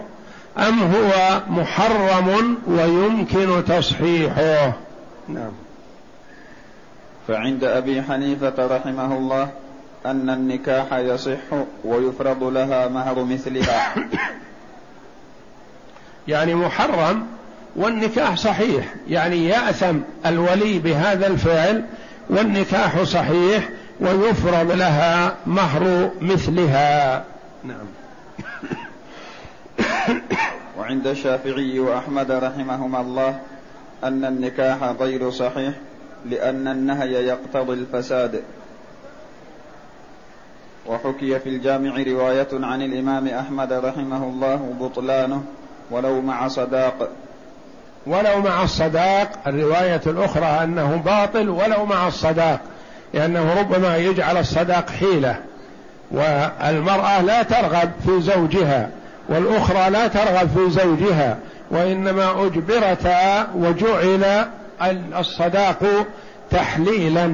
أم 0.58 0.84
هو 0.84 1.42
محرم 1.50 2.58
ويمكن 2.68 3.64
تصحيحه؟ 3.68 4.74
نعم. 5.28 5.52
فعند 7.28 7.64
أبي 7.64 8.02
حنيفة 8.02 8.78
رحمه 8.78 9.18
الله 9.18 9.50
أن 10.06 10.30
النكاح 10.30 10.94
يصح 10.94 11.66
ويفرض 11.84 12.44
لها 12.44 12.88
مهر 12.88 13.24
مثلها. 13.24 13.96
يعني 16.28 16.56
محرم 16.56 17.26
والنكاح 17.76 18.36
صحيح. 18.36 18.94
يعني 19.08 19.48
يأثم 19.48 19.98
الولي 20.26 20.80
بهذا 20.80 21.28
الفعل 21.28 21.84
والنكاح 22.30 23.04
صحيح 23.04 23.70
ويفرض 24.00 24.72
لها 24.72 25.36
مهر 25.46 26.12
مثلها. 26.22 27.24
نعم. 27.64 27.88
وعند 30.80 31.08
الشافعي 31.08 31.80
وأحمد 31.80 32.32
رحمهما 32.32 33.02
الله 33.02 33.40
أن 34.04 34.26
النكاح 34.26 34.84
غير 34.84 35.32
صحيح 35.32 35.74
لأن 36.26 36.68
النهي 36.68 37.28
يقتضي 37.28 37.74
الفساد. 37.74 38.44
وحكي 40.88 41.40
في 41.40 41.50
الجامع 41.50 42.04
رواية 42.08 42.48
عن 42.54 42.82
الإمام 42.82 43.28
أحمد 43.28 43.74
رحمه 43.74 44.24
الله 44.24 44.76
بطلانه 44.80 45.44
ولو 45.92 46.22
مع 46.22 46.48
صداق. 46.48 47.10
ولو 48.08 48.42
مع 48.42 48.64
الصداق. 48.64 49.30
الرواية 49.48 50.02
الأخرى 50.08 50.46
أنه 50.46 50.96
باطل 50.96 51.50
ولو 51.50 51.86
مع 51.86 52.08
الصداق. 52.08 52.62
لأنه 53.16 53.60
ربما 53.60 53.98
يجعل 53.98 54.38
الصداق 54.38 54.90
حيلة 54.90 55.36
والمرأة 56.12 57.22
لا 57.22 57.44
ترغب 57.44 57.92
في 58.06 58.22
زوجها 58.22 58.90
والأخرى 59.30 59.90
لا 59.90 60.08
ترغب 60.08 60.50
في 60.56 60.70
زوجها 60.70 61.38
وإنما 61.72 62.46
اجبرتا 62.46 63.48
وجعل 63.56 64.46
الصداق 65.20 66.08
تحليلا 66.52 67.34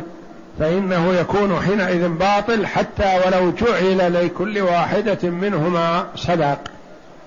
فإنه 0.60 1.14
يكون 1.14 1.60
حينئذ 1.62 2.08
باطل 2.08 2.68
حتى 2.68 3.20
ولو 3.26 3.52
جعل 3.52 4.26
لكل 4.26 4.62
واحدة 4.62 5.30
منهما 5.30 6.06
صداق. 6.16 6.60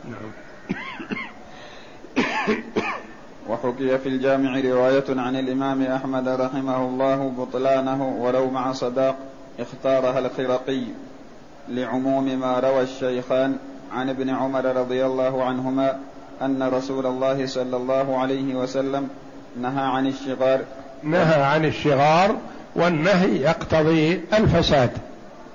نعم. 0.04 0.32
وحكي 3.48 3.98
في 3.98 4.08
الجامع 4.08 4.60
رواية 4.60 5.04
عن 5.08 5.36
الإمام 5.36 5.82
أحمد 5.82 6.28
رحمه 6.28 6.76
الله 6.76 7.32
بطلانه 7.38 8.16
ولو 8.18 8.50
مع 8.50 8.72
صداق 8.72 9.16
اختارها 9.60 10.18
الخرقي 10.18 10.82
لعموم 11.68 12.24
ما 12.40 12.60
روى 12.60 12.82
الشيخان 12.82 13.56
عن 13.92 14.08
ابن 14.08 14.30
عمر 14.30 14.64
رضي 14.64 15.06
الله 15.06 15.44
عنهما 15.44 15.98
أن 16.42 16.62
رسول 16.62 17.06
الله 17.06 17.46
صلى 17.46 17.76
الله 17.76 18.18
عليه 18.18 18.54
وسلم 18.54 19.08
نهى 19.60 19.84
عن 19.84 20.06
الشغار. 20.06 20.60
نهى 21.02 21.42
عن 21.42 21.64
الشغار 21.64 22.36
والنهي 22.76 23.36
يقتضي 23.36 24.20
الفساد. 24.32 24.90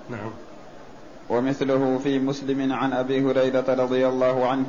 نعم. 0.09 0.31
ومثله 1.29 1.99
في 2.03 2.19
مسلم 2.19 2.73
عن 2.73 2.93
أبي 2.93 3.21
هريرة 3.21 3.65
رضي 3.67 4.07
الله 4.07 4.47
عنه 4.47 4.65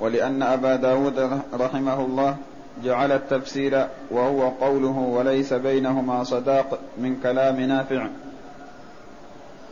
ولأن 0.00 0.42
أبا 0.42 0.76
داود 0.76 1.40
رحمه 1.54 2.00
الله 2.00 2.36
جعل 2.84 3.12
التفسير 3.12 3.86
وهو 4.10 4.48
قوله 4.48 4.98
وليس 4.98 5.52
بينهما 5.52 6.24
صداق 6.24 6.78
من 6.98 7.16
كلام 7.22 7.60
نافع. 7.60 8.06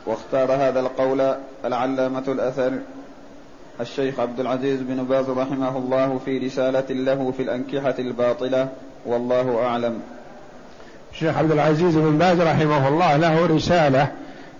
واختار 0.06 0.52
هذا 0.52 0.80
القول 0.80 1.34
العلامة 1.64 2.24
الأثر 2.28 2.72
الشيخ 3.80 4.20
عبد 4.20 4.40
العزيز 4.40 4.80
بن 4.80 5.04
باز 5.04 5.30
رحمه 5.30 5.78
الله 5.78 6.20
في 6.24 6.38
رسالة 6.38 6.84
له 6.90 7.32
في 7.36 7.42
الأنكحة 7.42 7.94
الباطلة 7.98 8.68
والله 9.06 9.62
أعلم. 9.66 10.00
الشيخ 11.12 11.38
عبد 11.38 11.52
العزيز 11.52 11.96
بن 11.96 12.18
باز 12.18 12.40
رحمه 12.40 12.88
الله 12.88 13.16
له 13.16 13.46
رسالة 13.46 14.08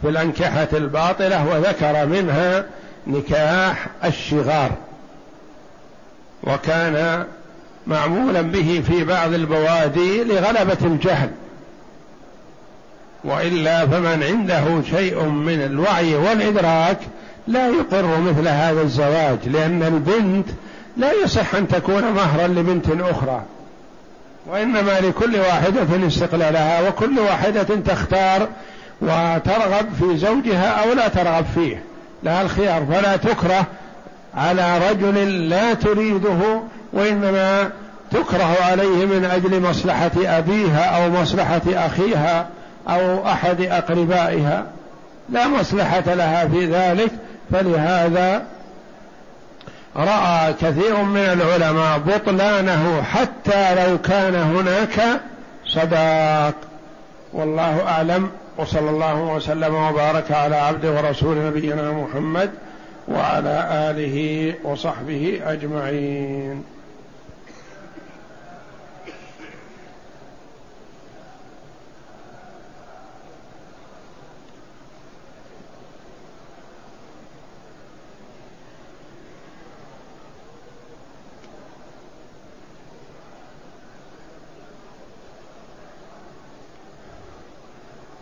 في 0.03 0.09
الأنكحة 0.09 0.68
الباطلة 0.72 1.48
وذكر 1.48 2.07
منها 2.07 2.64
نكاح 3.07 3.88
الشغار. 4.05 4.70
وكان 6.44 7.26
معمولا 7.87 8.40
به 8.42 8.83
في 8.88 9.05
بعض 9.05 9.35
البوادي 9.35 10.24
لغلبة 10.24 10.78
الجهل. 10.85 11.31
وإلا 13.24 13.87
فمن 13.87 14.22
عنده 14.22 14.83
شيء 14.90 15.22
من 15.22 15.62
الوعي 15.62 16.14
والإدراك 16.14 16.98
لا 17.48 17.68
يقر 17.68 18.20
مثل 18.20 18.48
هذا 18.48 18.83
الزواج 18.83 19.38
لأن 19.48 19.83
البنت 19.83 20.46
لا 20.96 21.12
يصح 21.12 21.55
أن 21.55 21.68
تكون 21.68 22.02
مهرا 22.12 22.46
لبنت 22.46 22.87
أخرى 23.00 23.42
وإنما 24.46 25.00
لكل 25.00 25.37
واحدة 25.37 26.07
استقلالها 26.07 26.88
وكل 26.88 27.18
واحدة 27.18 27.62
تختار 27.62 28.48
وترغب 29.00 29.87
في 30.00 30.16
زوجها 30.16 30.68
أو 30.68 30.92
لا 30.92 31.09
ترغب 31.09 31.44
فيه. 31.55 31.83
لها 32.22 32.42
الخيار 32.42 32.87
فلا 32.87 33.16
تكره 33.16 33.66
على 34.34 34.90
رجل 34.90 35.48
لا 35.48 35.74
تريده 35.74 36.62
وإنما 36.92 37.70
تكره 38.10 38.56
عليه 38.62 39.06
من 39.06 39.24
أجل 39.24 39.62
مصلحة 39.62 40.10
أبيها 40.16 40.84
أو 40.84 41.10
مصلحة 41.10 41.62
أخيها 41.66 42.46
أو 42.88 43.26
أحد 43.26 43.60
أقربائها. 43.60 44.64
لا 45.28 45.48
مصلحة 45.48 46.14
لها 46.14 46.48
في 46.48 46.66
ذلك 46.66 47.10
فلهذا 47.52 48.42
رأى 49.96 50.52
كثير 50.52 51.02
من 51.02 51.16
العلماء 51.16 51.98
بطلانه 51.98 53.02
حتى 53.02 53.74
لو 53.74 53.98
كان 53.98 54.34
هناك 54.34 55.20
صداق. 55.66 56.54
والله 57.32 57.82
أعلم 57.88 58.30
وصلى 58.58 58.90
الله 58.90 59.20
وسلم 59.20 59.74
وبارك 59.74 60.32
على 60.32 60.56
عبده 60.56 60.90
ورسول 60.90 61.46
نبينا 61.46 61.90
محمد 61.90 62.50
وعلى 63.08 63.90
آله 63.90 64.54
وصحبه 64.64 65.40
أجمعين. 65.44 66.64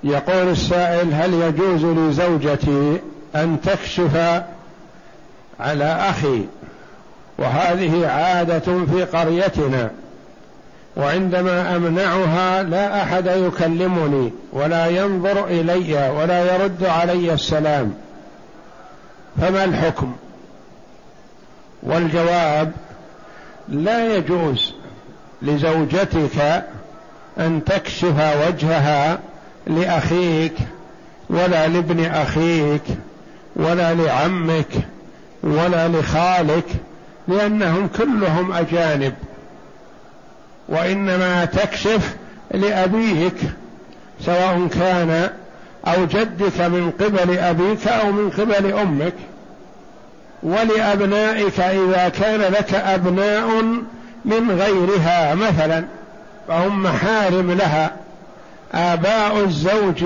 يقول 0.04 0.48
السائل 0.48 1.14
هل 1.14 1.34
يجوز 1.34 1.84
لزوجتي 1.84 3.00
أن 3.36 3.60
تكشف 3.60 4.42
على 5.60 5.84
أخي 5.84 6.44
وهذه 7.38 8.06
عادة 8.08 8.84
في 8.86 9.04
قريتنا 9.04 9.90
وعندما 10.96 11.76
أمنعها 11.76 12.62
لا 12.62 13.02
أحد 13.02 13.26
يكلمني 13.26 14.32
ولا 14.52 14.86
ينظر 14.86 15.44
إلي 15.46 16.10
ولا 16.16 16.54
يرد 16.54 16.84
علي 16.84 17.32
السلام. 17.32 17.94
فما 19.40 19.64
الحكم؟ 19.64 20.12
والجواب 21.82 22.72
لا 23.68 24.16
يجوز 24.16 24.74
لزوجتك 25.42 26.64
أن 27.38 27.64
تكشف 27.64 28.46
وجهها 28.46 29.18
لأخيك 29.66 30.54
ولا 31.30 31.68
لابن 31.68 32.04
أخيك 32.04 32.82
ولا 33.56 33.94
لعمك 33.94 34.66
ولا 35.42 35.88
لخالك 35.88 36.66
لأنهم 37.28 37.88
كلهم 37.98 38.52
أجانب. 38.52 39.14
وإنما 40.68 41.44
تكشف 41.44 42.16
لأبيك 42.50 43.36
سواء 44.20 44.68
كان 44.74 45.30
أو 45.86 46.04
جدك 46.04 46.60
من 46.60 46.92
قبل 47.00 47.38
أبيك 47.38 47.88
أو 47.88 48.12
من 48.12 48.30
قبل 48.30 48.72
أمك. 48.72 49.14
ولأبنائك 50.42 51.60
إذا 51.60 52.08
كان 52.08 52.40
لك 52.40 52.74
أبناء 52.74 53.48
من 54.24 54.50
غيرها 54.50 55.34
مثلا 55.34 55.84
فهم 56.48 56.82
محارم 56.82 57.52
لها. 57.52 57.90
آباء 58.72 59.44
الزوج 59.44 60.04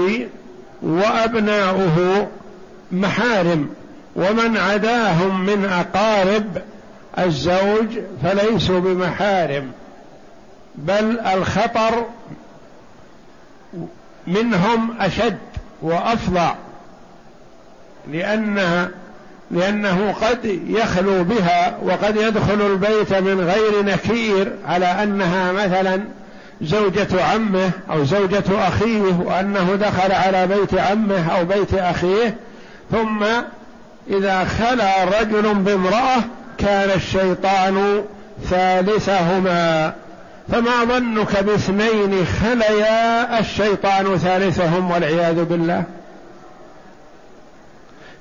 وأبناؤه 0.83 2.29
محارم. 2.93 3.69
ومن 4.17 4.57
عداهم 4.57 5.47
من 5.47 5.65
أقارب 5.65 6.63
الزوج 7.19 7.99
فليسوا 8.23 8.81
بمحارم 8.81 9.73
بل 10.75 11.21
الخطر 11.21 12.07
منهم 14.27 15.01
أشد 15.01 15.39
وأفظع 15.83 16.55
لأن 18.13 18.89
لأنه 19.51 20.13
قد 20.13 20.61
يخلو 20.67 21.25
بها 21.25 21.79
وقد 21.83 22.17
يدخل 22.17 22.67
البيت 22.67 23.13
من 23.13 23.41
غير 23.41 23.85
نكير 23.85 24.53
على 24.67 24.87
أنها 24.87 25.53
مثلا 25.53 26.01
زوجة 26.63 27.25
عمه 27.25 27.71
أو 27.91 28.05
زوجة 28.05 28.69
أخيه 28.69 29.21
وأنه 29.25 29.75
دخل 29.75 30.13
على 30.13 30.47
بيت 30.47 30.75
عمه 30.75 31.37
أو 31.39 31.45
بيت 31.45 31.75
أخيه 31.75 32.37
ثم 32.91 33.25
إذا 34.11 34.45
خلا 34.45 35.05
رجل 35.05 35.55
بامرأة 35.55 36.17
كان 36.59 36.91
الشيطان 36.91 38.05
ثالثهما. 38.51 39.93
فما 40.53 40.85
ظنك 40.85 41.43
باثنين 41.45 42.27
خليا 42.27 43.41
الشيطان 43.41 44.19
ثالثهم 44.19 44.91
والعياذ 44.91 45.45
بالله. 45.45 45.83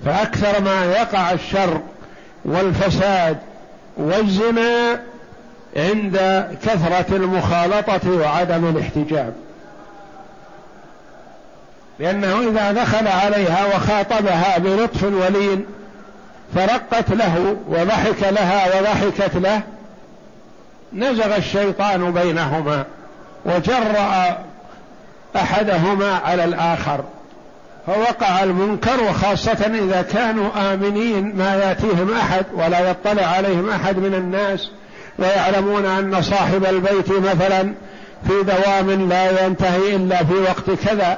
فأكثر 0.05 0.61
ما 0.61 0.85
يقع 0.85 1.31
الشر 1.31 1.81
والفساد 2.45 3.37
والزنا 3.97 5.01
عند 5.75 6.47
كثرة 6.63 7.15
المخالطة 7.15 8.11
وعدم 8.11 8.69
الاحتجاب. 8.69 9.33
لأنه 11.99 12.39
إذا 12.49 12.71
دخل 12.71 13.08
عليها 13.08 13.75
وخاطبها 13.75 14.58
بلطف 14.58 15.03
ولين 15.03 15.65
فرقت 16.56 17.10
له 17.10 17.56
وضحك 17.67 18.23
لها 18.23 18.79
وضحكت 18.79 19.36
له 19.36 19.62
نزغ 20.93 21.36
الشيطان 21.36 22.12
بينهما 22.12 22.84
وجرأ 23.45 24.38
أحدهما 25.36 26.19
على 26.25 26.43
الآخر 26.43 27.03
فوقع 27.88 28.43
المنكر 28.43 29.03
وخاصة 29.10 29.71
إذا 29.84 30.01
كانوا 30.13 30.73
آمنين 30.73 31.36
ما 31.36 31.56
يأتيهم 31.56 32.13
أحد 32.13 32.45
ولا 32.53 32.89
يطلع 32.89 33.23
عليهم 33.23 33.69
أحد 33.69 33.97
من 33.97 34.15
الناس 34.15 34.69
ويعلمون 35.19 35.86
أن 35.86 36.21
صاحب 36.21 36.65
البيت 36.65 37.10
مثلا 37.10 37.73
في 38.27 38.43
دوام 38.43 39.10
لا 39.10 39.45
ينتهي 39.45 39.95
إلا 39.95 40.23
في 40.23 40.34
وقت 40.34 40.71
كذا. 40.86 41.17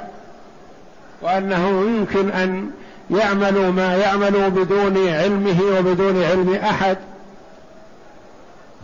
وأنه 1.22 1.68
يمكن 1.68 2.30
أن 2.30 2.70
يعملوا 3.10 3.70
ما 3.70 3.96
يعملوا 3.96 4.48
بدون 4.48 5.08
علمه 5.08 5.60
وبدون 5.78 6.22
علم 6.24 6.54
أحد. 6.54 6.96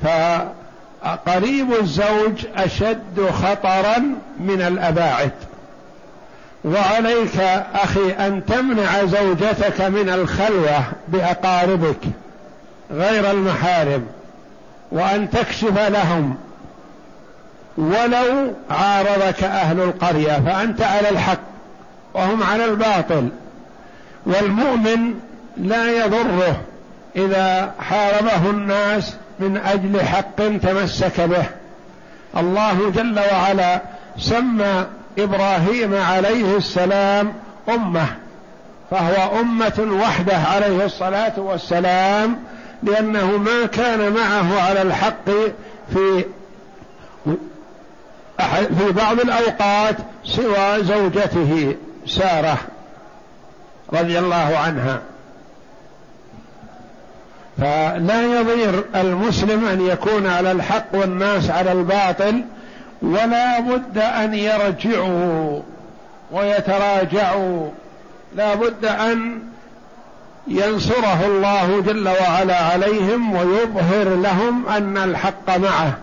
فقريب 0.03 1.73
الزوج 1.81 2.47
أشد 2.57 3.31
خطرا 3.43 3.99
من 4.41 4.63
الأباعد. 4.63 5.33
وعليك 6.65 7.37
أخي 7.75 8.11
أن 8.11 8.47
تمنع 8.47 9.05
زوجتك 9.05 9.81
من 9.81 10.09
الخلوة 10.09 10.83
بأقاربك 11.09 12.01
غير 12.91 13.31
المحارم 13.31 14.07
وأن 14.93 15.31
تكشف 15.31 15.89
لهم. 15.89 16.37
ولو 17.79 18.55
عارضك 18.71 19.43
أهل 19.43 19.81
القرية 19.81 20.43
فأنت 20.47 20.83
على 20.83 21.09
الحق. 21.09 21.52
وهم 22.15 22.43
على 22.43 22.65
الباطل 22.65 23.29
والمؤمن 24.27 25.15
لا 25.57 26.05
يضره 26.05 26.61
إذا 27.17 27.75
حاربه 27.81 28.51
الناس 28.51 29.17
من 29.41 29.57
أجل 29.57 30.01
حق 30.01 30.37
تمسك 30.63 31.21
به. 31.21 31.45
الله 32.37 32.91
جل 32.91 33.21
وعلا 33.33 33.81
سمى 34.19 34.87
إبراهيم 35.19 35.95
عليه 35.95 36.57
السلام 36.57 37.33
أمة 37.69 38.07
فهو 38.91 39.41
أمة 39.41 39.99
وحده 40.03 40.37
عليه 40.37 40.85
الصلاة 40.85 41.33
والسلام 41.37 42.37
لأنه 42.83 43.37
ما 43.37 43.67
كان 43.67 44.13
معه 44.13 44.61
على 44.61 44.83
الحق 44.83 45.31
في 45.93 46.25
في 48.79 48.93
بعض 48.93 49.21
الأوقات 49.21 49.97
سوى 50.25 50.85
زوجته. 50.85 51.77
سارة 52.07 52.59
رضي 53.93 54.19
الله 54.19 54.59
عنها. 54.59 55.01
فلا 57.59 58.41
يضير 58.41 58.85
المسلم 58.95 59.65
أن 59.65 59.81
يكون 59.81 60.27
على 60.27 60.53
الحق 60.53 60.87
والناس 60.93 61.51
على 61.51 61.73
الباطل 61.73 62.45
ولا 63.03 63.61
بد 63.61 63.99
أن 63.99 64.35
يرجعوا 64.35 65.61
ويتراجعوا. 66.33 67.71
لا 68.37 68.55
بد 68.55 68.85
أن 68.85 69.43
ينصره 70.49 71.27
الله 71.27 71.81
جل 71.81 72.09
وعلا 72.09 72.57
عليهم 72.57 73.35
ويظهر 73.35 74.09
لهم 74.15 74.69
أن 74.69 74.99
الحق 74.99 75.57
معه. 75.57 75.99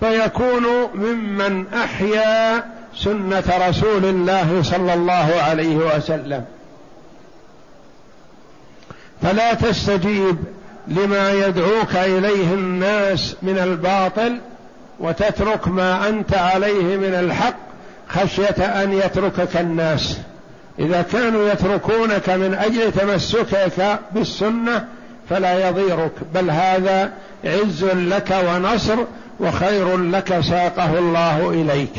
فيكون 0.00 0.66
ممن 0.94 1.74
أحيا 1.74 2.64
سنة 2.96 3.68
رسول 3.68 4.04
الله 4.04 4.62
صلى 4.62 4.94
الله 4.94 5.32
عليه 5.42 5.76
وسلم. 5.76 6.44
فلا 9.22 9.54
تستجيب 9.54 10.36
لما 10.88 11.32
يدعوك 11.32 11.94
إليه 11.96 12.54
الناس 12.54 13.36
من 13.42 13.58
الباطل 13.58 14.38
وتترك 15.00 15.68
ما 15.68 16.08
أنت 16.08 16.34
عليه 16.34 16.96
من 16.96 17.14
الحق 17.14 17.56
خشية 18.08 18.82
أن 18.82 18.92
يتركك 18.92 19.56
الناس. 19.56 20.18
إذا 20.78 21.02
كانوا 21.02 21.48
يتركونك 21.48 22.30
من 22.30 22.54
أجل 22.54 22.92
تمسكك 22.92 23.98
بالسنة 24.12 24.88
فلا 25.30 25.68
يضيرك. 25.68 26.12
بل 26.34 26.50
هذا 26.50 27.12
عز 27.44 27.84
لك 27.84 28.34
ونصر 28.48 28.96
وخير 29.40 29.96
لك 29.96 30.40
ساقه 30.40 30.98
الله 30.98 31.50
إليك. 31.50 31.92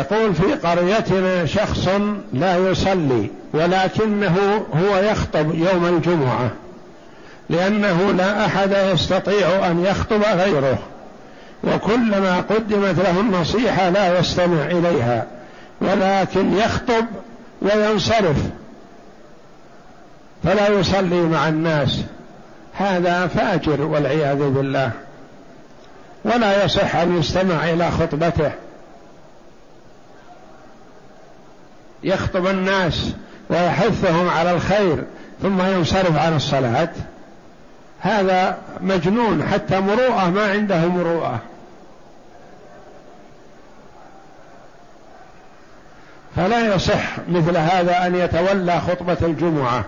يقول 0.00 0.34
في 0.34 0.54
قريتنا 0.54 1.46
شخص 1.46 1.88
لا 2.32 2.56
يصلي 2.56 3.30
ولكنه 3.54 4.66
هو 4.74 4.96
يخطب 4.96 5.54
يوم 5.54 5.86
الجمعة 5.86 6.50
لأنه 7.50 8.12
لا 8.12 8.46
أحد 8.46 8.76
يستطيع 8.92 9.70
أن 9.70 9.84
يخطب 9.84 10.22
غيره 10.22 10.78
وكلما 11.64 12.40
قدمت 12.40 12.98
له 12.98 13.20
النصيحة 13.20 13.88
لا 13.88 14.18
يستمع 14.18 14.64
إليها 14.64 15.26
ولكن 15.80 16.56
يخطب 16.56 17.04
وينصرف 17.62 18.36
فلا 20.44 20.68
يصلي 20.68 21.22
مع 21.22 21.48
الناس 21.48 22.00
هذا 22.74 23.26
فاجر 23.26 23.82
والعياذ 23.82 24.48
بالله 24.48 24.90
ولا 26.24 26.64
يصح 26.64 26.96
أن 26.96 27.18
يستمع 27.18 27.70
إلى 27.70 27.90
خطبته. 27.90 28.50
يخطب 32.02 32.46
الناس 32.46 33.12
ويحثهم 33.50 34.28
على 34.28 34.52
الخير 34.52 35.04
ثم 35.42 35.62
ينصرف 35.62 36.16
عن 36.16 36.36
الصلاة. 36.36 36.88
هذا 38.00 38.58
مجنون 38.80 39.42
حتى 39.42 39.80
مروءة 39.80 40.30
ما 40.30 40.50
عنده 40.50 40.86
مروءة. 40.86 41.38
فلا 46.36 46.74
يصح 46.74 47.18
مثل 47.28 47.56
هذا 47.56 48.06
أن 48.06 48.14
يتولى 48.14 48.80
خطبة 48.80 49.16
الجمعة 49.22 49.84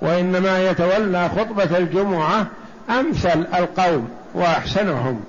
وإنما 0.00 0.70
يتولى 0.70 1.28
خطبة 1.28 1.78
الجمعة 1.78 2.46
أمثل 2.90 3.46
القوم 3.58 4.08
وأحسنهم. 4.34 5.24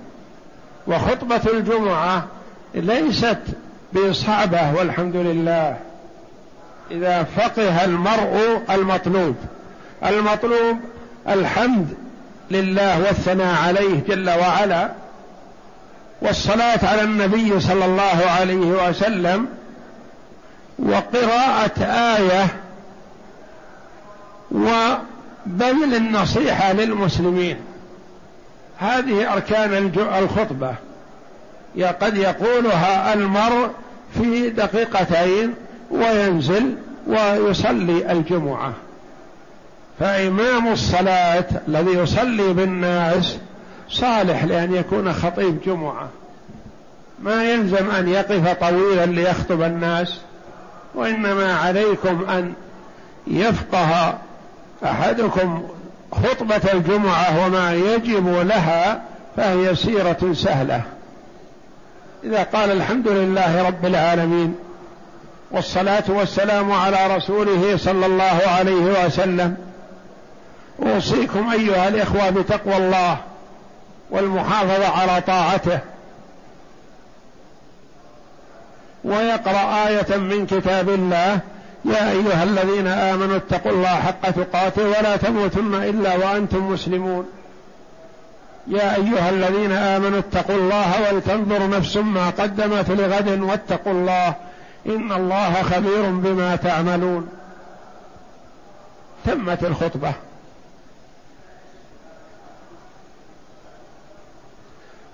وخطبة 0.87 1.41
الجمعة 1.53 2.25
ليست 2.75 3.39
بصعبة 3.93 4.73
والحمد 4.73 5.15
لله. 5.15 5.77
إذا 6.93 7.23
فقه 7.23 7.85
المرء 7.85 8.61
المطلوب. 8.69 9.35
المطلوب 10.05 10.77
الحمد 11.29 11.87
لله 12.51 12.99
والثناء 12.99 13.55
عليه 13.63 13.99
جل 14.07 14.29
وعلا 14.29 14.91
والصلاة 16.21 16.79
على 16.83 17.01
النبي 17.01 17.59
صلى 17.59 17.85
الله 17.85 18.23
عليه 18.39 18.89
وسلم 18.89 19.47
وقراءة 20.79 21.83
آية 21.83 22.47
وبذل 24.51 25.95
النصيحة 25.95 26.73
للمسلمين. 26.73 27.57
هذه 28.79 29.33
أركان 29.33 29.91
الخطبة. 30.19 30.75
قد 32.01 32.17
يقولها 32.17 33.13
المرء 33.13 33.69
في 34.13 34.49
دقيقتين 34.49 35.53
وينزل 35.91 36.75
ويصلي 37.07 38.11
الجمعة. 38.11 38.73
فإمام 39.99 40.71
الصلاة 40.71 41.45
الذي 41.67 41.91
يصلي 41.91 42.53
بالناس 42.53 43.37
صالح 43.89 44.43
لأن 44.43 44.75
يكون 44.75 45.13
خطيب 45.13 45.61
جمعة. 45.65 46.09
ما 47.19 47.43
يلزم 47.43 47.91
أن 47.91 48.07
يقف 48.07 48.59
طويلا 48.59 49.05
ليخطب 49.05 49.61
الناس 49.61 50.19
وإنما 50.95 51.55
عليكم 51.57 52.25
أن 52.29 52.53
يفقه 53.27 54.17
أحدكم 54.85 55.63
خطبة 56.11 56.73
الجمعة 56.73 57.45
وما 57.45 57.73
يجب 57.73 58.27
لها 58.27 59.01
فهي 59.37 59.75
سيرة 59.75 60.33
سهلة. 60.33 60.81
إذا 62.23 62.43
قال 62.43 62.71
الحمد 62.71 63.07
لله 63.07 63.67
رب 63.67 63.85
العالمين 63.85 64.55
والصلاة 65.53 66.03
والسلام 66.07 66.71
على 66.71 67.15
رسوله 67.15 67.77
صلى 67.77 68.05
الله 68.05 68.41
عليه 68.57 69.05
وسلم. 69.05 69.57
أوصيكم 70.85 71.49
أيها 71.49 71.87
الإخوة 71.87 72.29
بتقوى 72.29 72.77
الله 72.77 73.17
والمحافظة 74.09 74.87
على 74.87 75.21
طاعته. 75.21 75.79
ويقرأ 79.03 79.87
آية 79.87 80.17
من 80.17 80.45
كتاب 80.45 80.89
الله 80.89 81.39
يا 81.85 82.11
أيها 82.11 82.43
الذين 82.43 82.87
آمنوا 82.87 83.37
اتقوا 83.37 83.71
الله 83.71 83.95
حق 83.95 84.29
تقاته 84.29 84.83
ولا 84.83 85.15
تموتن 85.15 85.75
إلا 85.75 86.15
وأنتم 86.15 86.71
مسلمون. 86.71 87.25
يا 88.67 88.95
أيها 88.95 89.29
الذين 89.29 89.71
آمنوا 89.71 90.19
اتقوا 90.19 90.55
الله 90.55 90.91
ولتنظر 91.01 91.69
نفس 91.69 91.97
ما 91.97 92.29
قدمت 92.29 92.89
لغد 92.89 93.41
واتقوا 93.41 93.93
الله 93.93 94.33
إن 94.85 95.11
الله 95.11 95.63
خبير 95.63 96.09
بما 96.09 96.55
تعملون. 96.55 97.27
تمت 99.25 99.63
الخطبة. 99.63 100.13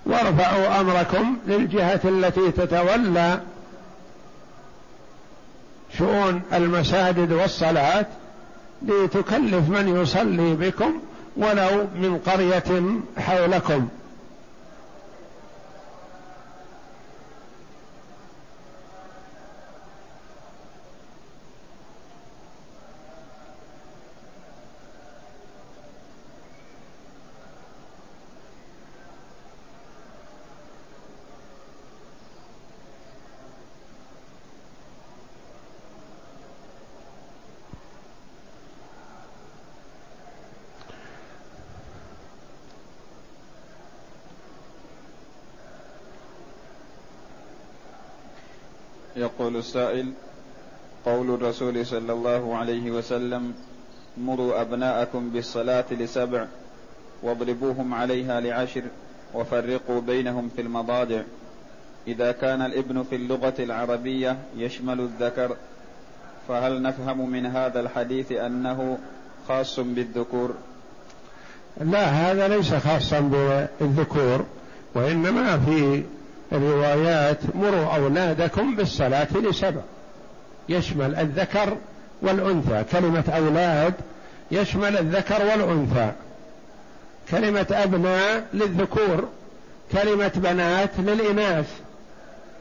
وارفعوا 0.06 0.82
أمركم 0.82 1.38
للجهة 1.48 2.02
التي 2.06 2.52
تتولى 2.52 3.40
شؤون 5.98 6.42
المساجد 6.54 7.32
والصلاة 7.32 8.06
لتكلف 8.82 9.70
من 9.70 10.02
يصلي 10.02 10.56
بكم 10.56 11.00
ولو 11.38 11.88
من 11.96 12.22
قرية 12.26 13.00
حولكم. 13.18 13.88
يقول 49.50 49.60
السائل 49.60 50.12
قول 51.06 51.34
الرسول 51.34 51.86
صلى 51.86 52.14
الله 52.14 52.56
عليه 52.56 52.92
وسلم 52.92 53.54
مروا 54.18 54.62
أبناءكم 54.62 55.30
بالصلاة 55.30 55.86
لسبع 55.92 56.46
واضربوهم 57.24 57.94
عليها 57.94 58.40
لعشر 58.40 58.84
وفرقوا 59.34 60.02
بينهم 60.02 60.50
في 60.56 60.62
المضاجع. 60.62 61.22
إذا 62.08 62.32
كان 62.32 62.62
الابن 62.62 63.04
في 63.04 63.16
اللغة 63.16 63.54
العربية 63.60 64.38
يشمل 64.58 65.00
الذكر 65.00 65.56
فهل 66.48 66.82
نفهم 66.82 67.30
من 67.30 67.46
هذا 67.46 67.80
الحديث 67.80 68.32
أنه 68.32 68.98
خاص 69.48 69.80
بالذكور؟ 69.80 70.54
لا 71.82 72.06
هذا 72.06 72.48
ليس 72.48 72.74
خاصا 72.74 73.20
بالذكور 73.20 74.46
وإنما 74.96 75.60
في 75.60 76.04
الروايات 76.52 77.38
مروا 77.56 77.96
أولادكم 77.96 78.76
بالصلاة 78.76 79.28
لسبع. 79.44 79.82
يشمل 80.70 81.16
الذكر 81.16 81.78
والأنثى. 82.22 82.84
كلمة 82.92 83.24
أولاد 83.36 83.94
يشمل 84.52 84.98
الذكر 84.98 85.46
والأنثى. 85.46 86.12
كلمة 87.32 87.66
أبناء 87.72 88.44
للذكور. 88.54 89.28
كلمة 89.92 90.32
بنات 90.36 90.90
للإناث. 91.00 91.68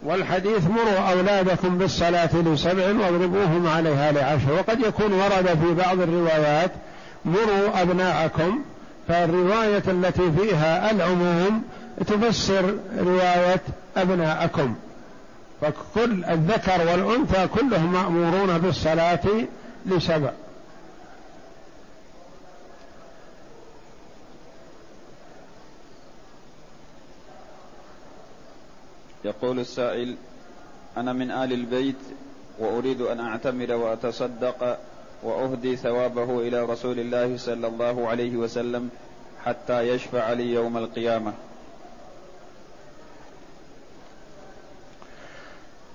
والحديث 0.02 0.66
مروا 0.66 1.10
أولادكم 1.12 1.78
بالصلاة 1.78 2.36
لسبع 2.36 2.86
واضربوهم 2.86 3.66
عليها 3.66 4.12
لعشر. 4.12 4.52
وقد 4.52 4.80
يكون 4.80 5.12
ورد 5.12 5.46
في 5.46 5.74
بعض 5.74 6.00
الروايات 6.00 6.70
مروا 7.24 7.82
أبناءكم. 7.82 8.58
فالرواية 9.08 9.82
التي 9.88 10.32
فيها 10.32 10.90
العموم 10.90 11.62
تفسر 12.06 12.78
رواية 12.98 13.60
أبناءكم. 13.96 14.74
فكل 15.60 16.24
الذكر 16.24 16.86
والأنثى 16.86 17.48
كلهم 17.48 17.92
مأمورون 17.92 18.58
بالصلاة 18.58 19.20
لسبع. 19.86 20.32
يقول 29.24 29.58
السائل 29.58 30.16
أنا 30.96 31.12
من 31.12 31.30
آل 31.30 31.52
البيت 31.52 31.96
وأريد 32.58 33.00
أن 33.00 33.20
أعتمر 33.20 33.72
وأتصدق 33.72 34.78
وأهدي 35.22 35.76
ثوابه 35.76 36.40
إلى 36.40 36.64
رسول 36.64 36.98
الله 36.98 37.36
صلى 37.36 37.66
الله 37.66 38.08
عليه 38.08 38.36
وسلم 38.36 38.90
حتى 39.44 39.88
يشفع 39.88 40.32
لي 40.32 40.52
يوم 40.52 40.76
القيامة. 40.76 41.32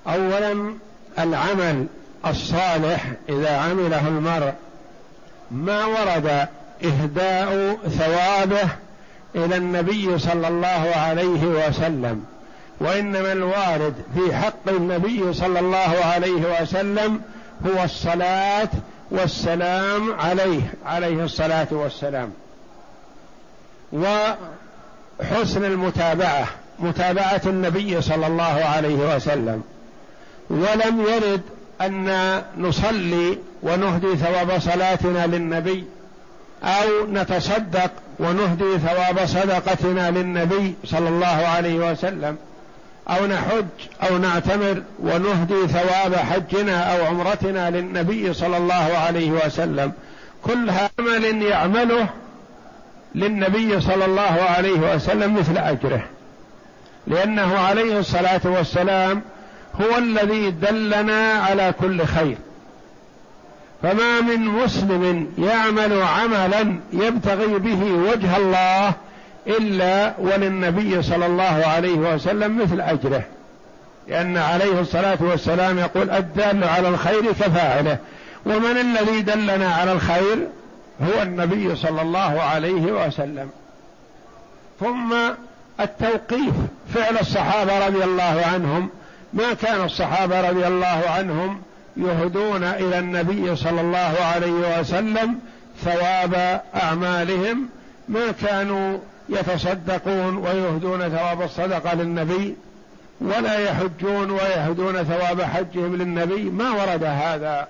اولا 0.07 0.73
العمل 1.19 1.85
الصالح 2.25 3.11
إذا 3.29 3.57
عمله 3.57 4.07
المرء 4.07 4.53
ما 5.51 5.85
ورد 5.85 6.47
إهداء 6.85 7.77
ثوابه 7.89 8.69
إلى 9.35 9.57
النبي 9.57 10.19
صلى 10.19 10.47
الله 10.47 10.91
عليه 10.95 11.45
وسلم 11.45 12.25
وإنما 12.79 13.31
الوارد 13.31 13.93
في 14.15 14.35
حق 14.35 14.69
النبي 14.69 15.33
صلى 15.33 15.59
الله 15.59 16.05
عليه 16.05 16.61
وسلم 16.61 17.21
هو 17.67 17.83
الصلاة 17.83 18.69
والسلام 19.11 20.19
عليه 20.19 20.73
عليه 20.85 21.23
الصلاة 21.23 21.67
والسلام. 21.71 22.31
وحسن 23.93 25.65
المتابعة 25.65 26.47
متابعة 26.79 27.41
النبي 27.45 28.01
صلى 28.01 28.27
الله 28.27 28.63
عليه 28.75 29.15
وسلم. 29.15 29.63
ولم 30.49 31.05
يرد 31.07 31.41
أن 31.81 32.41
نصلي 32.57 33.37
ونهدي 33.63 34.15
ثواب 34.15 34.59
صلاتنا 34.59 35.27
للنبي 35.27 35.85
أو 36.63 37.07
نتصدق 37.11 37.91
ونهدي 38.19 38.77
ثواب 38.77 39.25
صدقتنا 39.25 40.11
للنبي 40.11 40.75
صلى 40.85 41.09
الله 41.09 41.27
عليه 41.27 41.91
وسلم 41.91 42.37
أو 43.09 43.25
نحج 43.25 43.65
أو 44.09 44.17
نعتمر 44.17 44.81
ونهدي 44.99 45.67
ثواب 45.67 46.15
حجنا 46.15 46.95
أو 46.95 47.05
عمرتنا 47.05 47.69
للنبي 47.69 48.33
صلى 48.33 48.57
الله 48.57 48.97
عليه 48.97 49.31
وسلم. 49.31 49.91
كل 50.43 50.69
عمل 50.69 51.41
يعمله 51.41 52.07
للنبي 53.15 53.81
صلى 53.81 54.05
الله 54.05 54.41
عليه 54.57 54.95
وسلم 54.95 55.35
مثل 55.35 55.57
أجره. 55.57 56.03
لأنه 57.07 57.59
عليه 57.59 57.99
الصلاة 57.99 58.41
والسلام 58.45 59.21
هو 59.81 59.97
الذي 59.97 60.51
دلنا 60.51 61.33
على 61.33 61.73
كل 61.79 62.05
خير. 62.05 62.37
فما 63.83 64.21
من 64.21 64.39
مسلم 64.39 65.33
يعمل 65.37 66.01
عملا 66.01 66.79
يبتغي 66.93 67.59
به 67.59 67.83
وجه 67.83 68.37
الله 68.37 68.93
إلا 69.47 70.13
وللنبي 70.19 71.01
صلى 71.01 71.25
الله 71.25 71.63
عليه 71.65 71.93
وسلم 71.93 72.61
مثل 72.61 72.81
أجره. 72.81 73.23
لأن 74.07 74.37
عليه 74.37 74.79
الصلاة 74.81 75.17
والسلام 75.19 75.79
يقول 75.79 76.09
الدال 76.09 76.63
على 76.63 76.87
الخير 76.87 77.31
كفاعله. 77.31 77.97
ومن 78.45 78.77
الذي 78.77 79.21
دلنا 79.21 79.73
على 79.73 79.91
الخير 79.91 80.47
هو 81.01 81.21
النبي 81.21 81.75
صلى 81.75 82.01
الله 82.01 82.41
عليه 82.41 83.05
وسلم. 83.05 83.49
ثم 84.79 85.13
التوقيف 85.79 86.53
فعل 86.93 87.17
الصحابة 87.17 87.87
رضي 87.87 88.03
الله 88.03 88.43
عنهم 88.53 88.89
ما 89.33 89.53
كان 89.53 89.85
الصحابة 89.85 90.49
رضي 90.49 90.67
الله 90.67 91.03
عنهم 91.17 91.61
يهدون 91.97 92.63
إلى 92.63 92.99
النبي 92.99 93.55
صلى 93.55 93.81
الله 93.81 94.15
عليه 94.33 94.79
وسلم 94.79 95.39
ثواب 95.83 96.61
أعمالهم 96.75 97.69
ما 98.09 98.31
كانوا 98.31 98.97
يتصدقون 99.29 100.37
ويهدون 100.37 101.09
ثواب 101.09 101.41
الصدقة 101.41 101.93
للنبي 101.93 102.55
ولا 103.21 103.59
يحجون 103.59 104.31
ويهدون 104.31 105.03
ثواب 105.03 105.41
حجهم 105.41 105.95
للنبي 105.95 106.43
ما 106.43 106.71
ورد 106.71 107.03
هذا. 107.03 107.67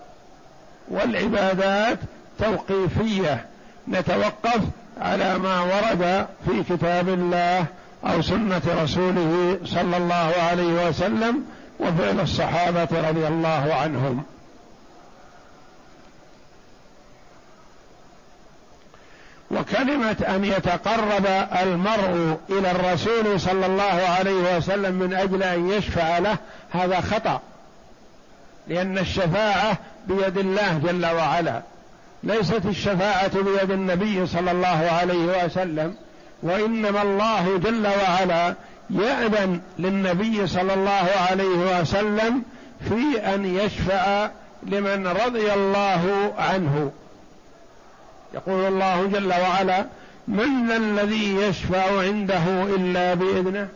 والعبادات 0.92 2.00
توقيفية 2.40 3.46
نتوقف 3.88 4.62
على 5.02 5.38
ما 5.38 5.62
ورد 5.62 6.28
في 6.46 6.76
كتاب 6.76 7.10
الله 7.10 7.66
أو 8.06 8.22
سنة 8.22 8.62
رسوله 8.84 9.60
صلى 9.66 9.98
الله 9.98 10.34
عليه 10.50 10.88
وسلم 10.88 11.46
وفعل 11.80 12.20
الصحابة 12.20 13.10
رضي 13.10 13.28
الله 13.28 13.74
عنهم. 13.82 14.24
وكلمة 19.52 20.18
أن 20.36 20.46
يتقرب 20.46 21.26
المرء 21.62 22.38
إلى 22.50 22.72
الرسول 22.72 23.40
صلى 23.40 23.66
الله 23.66 24.08
عليه 24.20 24.58
وسلم 24.58 24.96
من 24.96 25.14
أجل 25.14 25.44
أن 25.44 25.70
يشفع 25.70 26.18
له 26.18 26.38
هذا 26.72 27.02
خطأ. 27.02 27.42
لأن 28.68 28.98
الشفاعة 28.98 29.78
بيد 30.08 30.38
الله 30.38 30.78
جل 30.78 31.06
وعلا. 31.06 31.62
ليست 32.24 32.66
الشفاعة 32.66 33.42
بيد 33.42 33.72
النبي 33.72 34.28
صلى 34.28 34.52
الله 34.52 34.90
عليه 34.92 35.46
وسلم. 35.46 35.96
وإنما 36.44 37.02
الله 37.02 37.58
جل 37.58 37.88
وعلا 37.88 38.56
يأذن 38.90 39.62
للنبي 39.80 40.48
صلى 40.48 40.74
الله 40.74 41.10
عليه 41.30 41.82
وسلم 41.82 42.44
في 42.90 43.20
أن 43.36 43.46
يشفع 43.46 44.30
لمن 44.64 45.08
رضي 45.08 45.54
الله 45.54 46.34
عنه. 46.38 46.92
يقول 48.34 48.68
الله 48.68 49.06
جل 49.06 49.34
وعلا 49.34 49.86
من 50.28 50.72
الذي 50.72 51.36
يشفع 51.36 52.02
عنده 52.02 52.64
إلا 52.64 53.14
بإذنه؟ 53.14 53.68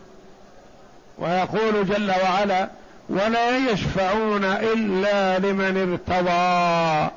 ويقول 1.18 1.86
جل 1.86 2.12
وعلا 2.22 2.68
ولا 3.08 3.56
يشفعون 3.56 4.44
إلا 4.44 5.38
لمن 5.38 6.00
ارتضى. 6.08 7.10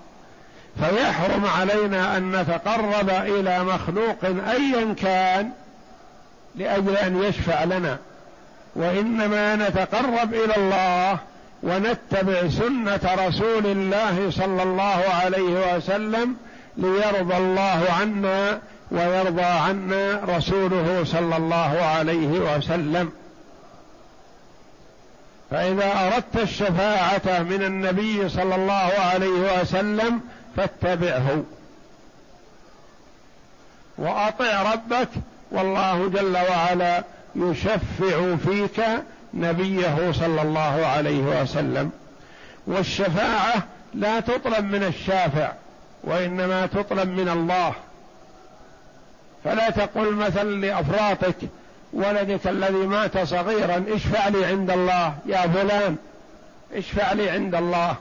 فيحرم 0.79 1.45
علينا 1.45 2.17
أن 2.17 2.31
نتقرب 2.41 3.09
إلى 3.09 3.63
مخلوق 3.63 4.25
أيا 4.25 4.93
كان 4.93 5.49
لأجل 6.55 6.97
أن 6.97 7.23
يشفع 7.23 7.63
لنا. 7.63 7.97
وإنما 8.75 9.55
نتقرب 9.55 10.33
إلى 10.33 10.55
الله 10.57 11.17
ونتبع 11.63 12.47
سنة 12.49 13.27
رسول 13.27 13.65
الله 13.65 14.31
صلى 14.31 14.63
الله 14.63 15.03
عليه 15.23 15.75
وسلم 15.75 16.35
ليرضى 16.77 17.37
الله 17.37 17.85
عنا 17.99 18.59
ويرضى 18.91 19.41
عنا 19.41 20.21
رسوله 20.37 21.03
صلى 21.05 21.37
الله 21.37 21.81
عليه 21.81 22.55
وسلم. 22.55 23.11
فإذا 25.51 25.91
أردت 26.07 26.49
الشفاعة 26.49 27.41
من 27.41 27.63
النبي 27.63 28.29
صلى 28.29 28.55
الله 28.55 28.91
عليه 29.13 29.61
وسلم 29.61 30.19
فاتبعه. 30.57 31.43
وأطع 33.97 34.73
ربك 34.73 35.09
والله 35.51 36.07
جل 36.07 36.37
وعلا 36.37 37.03
يشفع 37.35 38.35
فيك 38.35 38.81
نبيه 39.33 40.11
صلى 40.11 40.41
الله 40.41 40.85
عليه 40.85 41.41
وسلم. 41.41 41.91
والشفاعة 42.67 43.63
لا 43.93 44.19
تطلب 44.19 44.65
من 44.65 44.83
الشافع 44.83 45.51
وإنما 46.03 46.65
تطلب 46.65 47.09
من 47.09 47.29
الله. 47.29 47.73
فلا 49.43 49.69
تقل 49.69 50.13
مثلا 50.13 50.65
لأفراطك 50.65 51.35
ولدك 51.93 52.47
الذي 52.47 52.87
مات 52.87 53.17
صغيرا 53.17 53.83
اشفع 53.87 54.27
لي 54.27 54.45
عند 54.45 54.71
الله 54.71 55.15
يا 55.25 55.41
فلان 55.47 55.95
اشفع 56.73 57.13
لي 57.13 57.29
عند 57.29 57.55
الله. 57.55 57.95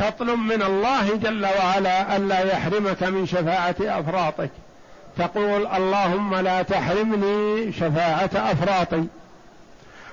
تطلب 0.00 0.38
من 0.38 0.62
الله 0.62 1.16
جل 1.16 1.46
وعلا 1.46 2.16
الا 2.16 2.52
يحرمك 2.52 3.02
من 3.02 3.26
شفاعة 3.26 3.76
أفراطك. 3.80 4.50
تقول 5.18 5.66
اللهم 5.66 6.34
لا 6.34 6.62
تحرمني 6.62 7.72
شفاعة 7.72 8.30
أفراطي. 8.34 9.04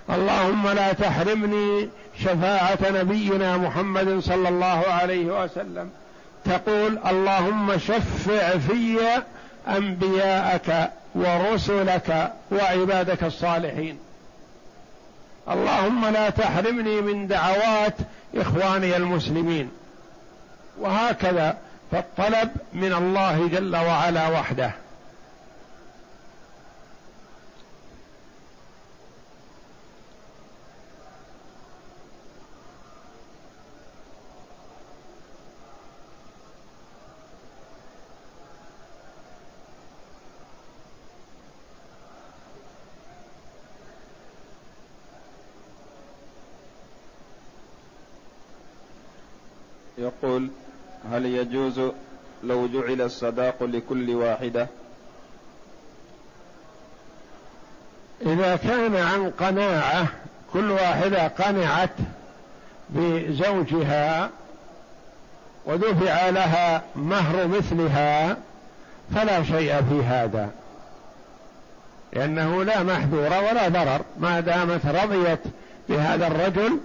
اللهم 0.09 0.67
لا 0.67 0.93
تحرمني 0.93 1.89
شفاعة 2.23 2.79
نبينا 2.91 3.57
محمد 3.57 4.19
صلى 4.19 4.49
الله 4.49 4.83
عليه 4.87 5.43
وسلم. 5.43 5.89
تقول 6.45 6.99
اللهم 7.09 7.77
شفع 7.77 8.57
في 8.57 8.99
أنبياءك 9.67 10.91
ورسلك 11.15 12.31
وعبادك 12.51 13.23
الصالحين. 13.23 13.97
اللهم 15.51 16.05
لا 16.05 16.29
تحرمني 16.29 17.01
من 17.01 17.27
دعوات 17.27 17.95
إخواني 18.35 18.97
المسلمين. 18.97 19.69
وهكذا 20.79 21.57
فالطلب 21.91 22.49
من 22.73 22.93
الله 22.93 23.47
جل 23.47 23.75
وعلا 23.75 24.27
وحده. 24.29 24.71
يقول 49.97 50.49
هل 51.11 51.25
يجوز 51.25 51.81
لو 52.43 52.67
جعل 52.67 53.01
الصداق 53.01 53.63
لكل 53.63 54.15
واحدة؟ 54.15 54.67
إذا 58.21 58.55
كان 58.55 58.95
عن 58.95 59.29
قناعة 59.29 60.07
كل 60.53 60.71
واحدة 60.71 61.27
قنعت 61.27 61.89
بزوجها 62.89 64.29
ودفع 65.65 66.29
لها 66.29 66.81
مهر 66.95 67.47
مثلها 67.47 68.37
فلا 69.15 69.43
شيء 69.43 69.81
في 69.81 70.03
هذا. 70.03 70.49
لأنه 72.13 72.63
لا 72.63 72.83
محذور 72.83 73.27
ولا 73.27 73.67
ضرر 73.67 74.01
ما 74.19 74.39
دامت 74.39 74.85
رضيت 74.85 75.39
بهذا 75.89 76.27
الرجل 76.27 76.79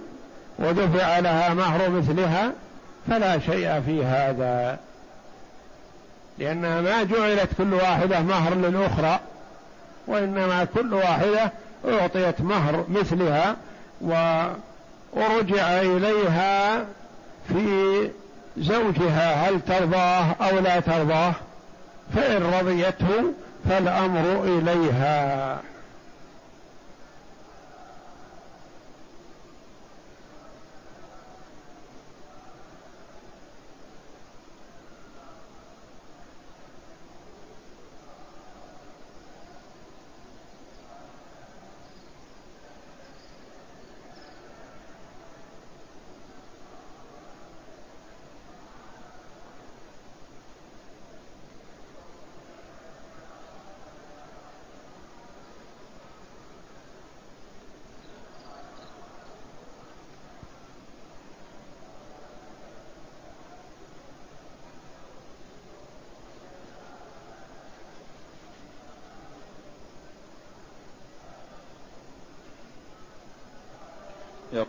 ودفع 0.59 1.19
لها 1.19 1.53
مهر 1.53 1.89
مثلها 1.89 2.51
فلا 3.09 3.39
شيء 3.39 3.81
في 3.85 4.05
هذا 4.05 4.79
لأنها 6.39 6.81
ما 6.81 7.03
جعلت 7.03 7.49
كل 7.57 7.73
واحدة 7.73 8.19
مهر 8.19 8.53
للأخرى 8.53 9.19
وإنما 10.07 10.63
كل 10.63 10.93
واحدة 10.93 11.51
أعطيت 11.87 12.41
مهر 12.41 12.85
مثلها 12.89 13.55
ورجع 14.01 15.81
إليها 15.81 16.85
في 17.47 18.09
زوجها 18.57 19.49
هل 19.49 19.61
ترضاه 19.61 20.35
أو 20.41 20.59
لا 20.59 20.79
ترضاه؟ 20.79 21.33
فإن 22.15 22.43
رضيته 22.43 23.33
فالأمر 23.69 24.43
إليها. 24.43 25.59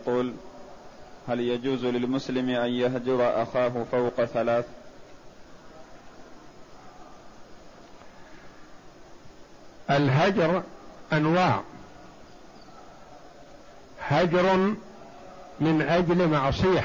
يقول 0.06 0.32
هل 1.28 1.40
يجوز 1.40 1.84
للمسلم 1.84 2.48
أن 2.50 2.70
يهجر 2.70 3.42
أخاه 3.42 3.84
فوق 3.92 4.24
ثلاث؟ 4.24 4.64
الهجر 9.90 10.62
أنواع. 11.12 11.60
هجر 14.00 14.56
من 15.60 15.82
أجل 15.82 16.28
معصية. 16.28 16.84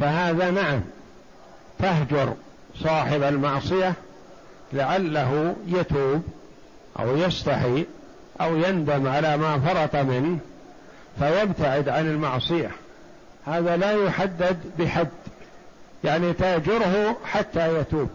فهذا 0.00 0.50
نعم 0.50 0.80
تهجر 1.78 2.34
صاحب 2.78 3.22
المعصية 3.22 3.94
لعله 4.72 5.56
يتوب 5.66 6.22
أو 6.98 7.16
يستحي 7.16 7.86
أو 8.40 8.56
يندم 8.56 9.08
على 9.08 9.36
ما 9.36 9.58
فرط 9.58 9.96
منه. 9.96 10.38
فيبتعد 11.18 11.88
عن 11.88 12.06
المعصية. 12.06 12.70
هذا 13.46 13.76
لا 13.76 13.92
يحدد 13.92 14.58
بحد 14.78 15.08
يعني 16.04 16.32
تاجره 16.32 17.16
حتى 17.24 17.80
يتوب 17.80 18.08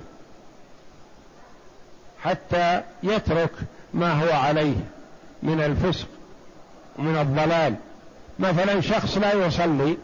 حتى 2.24 2.82
يترك 3.04 3.52
ما 3.94 4.12
هو 4.12 4.34
عليه 4.34 4.76
من 5.44 5.62
الفسق 5.62 6.08
ومن 7.00 7.18
الضلال. 7.18 7.76
مثلا 8.40 8.82
شخص 8.82 9.18
لا 9.18 9.34
يصلي 9.34 9.98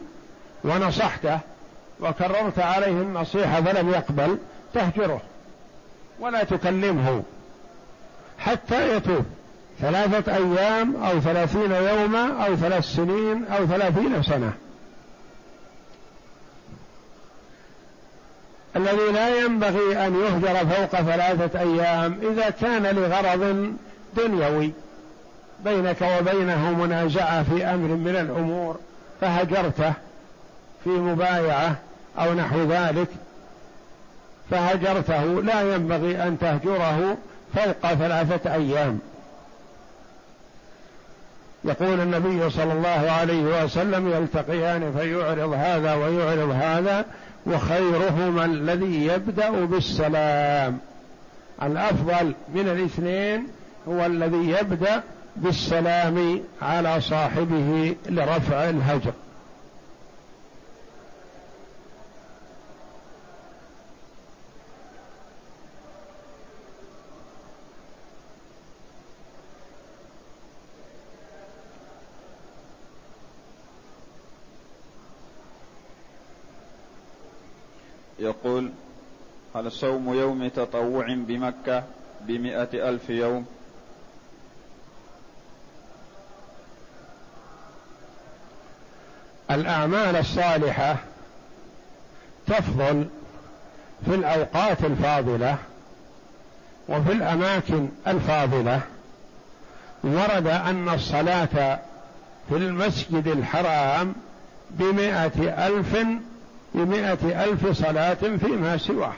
ونصحته 0.64 1.38
وكررت 2.00 2.58
عليه 2.58 2.86
النصيحة 2.86 3.62
فلم 3.62 3.90
يقبل 3.90 4.38
تهجره 4.74 5.20
ولا 6.20 6.44
تكلمه 6.44 7.22
حتى 8.38 8.96
يتوب. 8.96 9.24
ثلاثة 9.82 10.36
أيام 10.36 10.96
أو 10.96 11.20
ثلاثين 11.20 11.72
يوما 11.72 12.46
أو 12.46 12.56
ثلاث 12.56 12.84
سنين 12.84 13.44
أو 13.44 13.66
ثلاثين 13.66 14.22
سنة. 14.22 14.52
الذي 18.76 19.12
لا 19.12 19.44
ينبغي 19.44 20.06
أن 20.06 20.20
يهجر 20.20 20.66
فوق 20.66 21.00
ثلاثة 21.00 21.60
أيام 21.60 22.18
إذا 22.22 22.50
كان 22.50 22.86
لغرض 22.86 23.72
دنيوي 24.16 24.72
بينك 25.64 26.02
وبينه 26.20 26.72
منازعة 26.72 27.42
في 27.42 27.64
أمر 27.64 27.88
من 27.88 28.16
الأمور 28.16 28.76
فهجرته 29.20 29.92
في 30.84 30.90
مبايعة 30.90 31.76
أو 32.18 32.34
نحو 32.34 32.62
ذلك. 32.62 33.08
فهجرته 34.50 35.42
لا 35.42 35.74
ينبغي 35.74 36.22
أن 36.22 36.38
تهجره 36.38 37.16
فوق 37.54 37.94
ثلاثة 37.94 38.54
أيام. 38.54 39.00
يقول 41.64 42.00
النبي 42.00 42.50
صلى 42.50 42.72
الله 42.72 43.10
عليه 43.10 43.64
وسلم 43.64 44.08
يلتقيان 44.08 44.92
فيعرض 44.98 45.52
هذا 45.52 45.94
ويعرض 45.94 46.50
هذا 46.50 47.04
وخيرهما 47.46 48.44
الذي 48.44 49.06
يبدأ 49.06 49.50
بالسلام. 49.50 50.78
الأفضل 51.62 52.34
من 52.54 52.68
الاثنين 52.68 53.46
هو 53.88 54.06
الذي 54.06 54.50
يبدأ 54.60 55.02
بالسلام 55.36 56.40
على 56.62 57.00
صاحبه 57.00 57.94
لرفع 58.06 58.70
الهجر. 58.70 59.12
يقول 78.18 78.70
هل 79.54 79.72
صوم 79.72 80.14
يوم 80.14 80.48
تطوع 80.48 81.06
بمكة 81.14 81.84
بمئة 82.20 82.88
ألف 82.88 83.10
يوم؟ 83.10 83.46
الأعمال 89.50 90.16
الصالحة 90.16 90.96
تفضل 92.46 93.06
في 94.04 94.14
الأوقات 94.14 94.84
الفاضلة 94.84 95.58
وفي 96.88 97.12
الأماكن 97.12 97.88
الفاضلة. 98.06 98.80
ورد 100.04 100.46
أن 100.46 100.88
الصلاة 100.88 101.78
في 102.48 102.56
المسجد 102.56 103.26
الحرام 103.26 104.14
بمائة 104.70 105.66
ألف 105.66 105.96
بمائة 106.74 107.44
ألف 107.44 107.78
صلاة 107.78 108.14
فيما 108.14 108.76
سواه. 108.76 109.12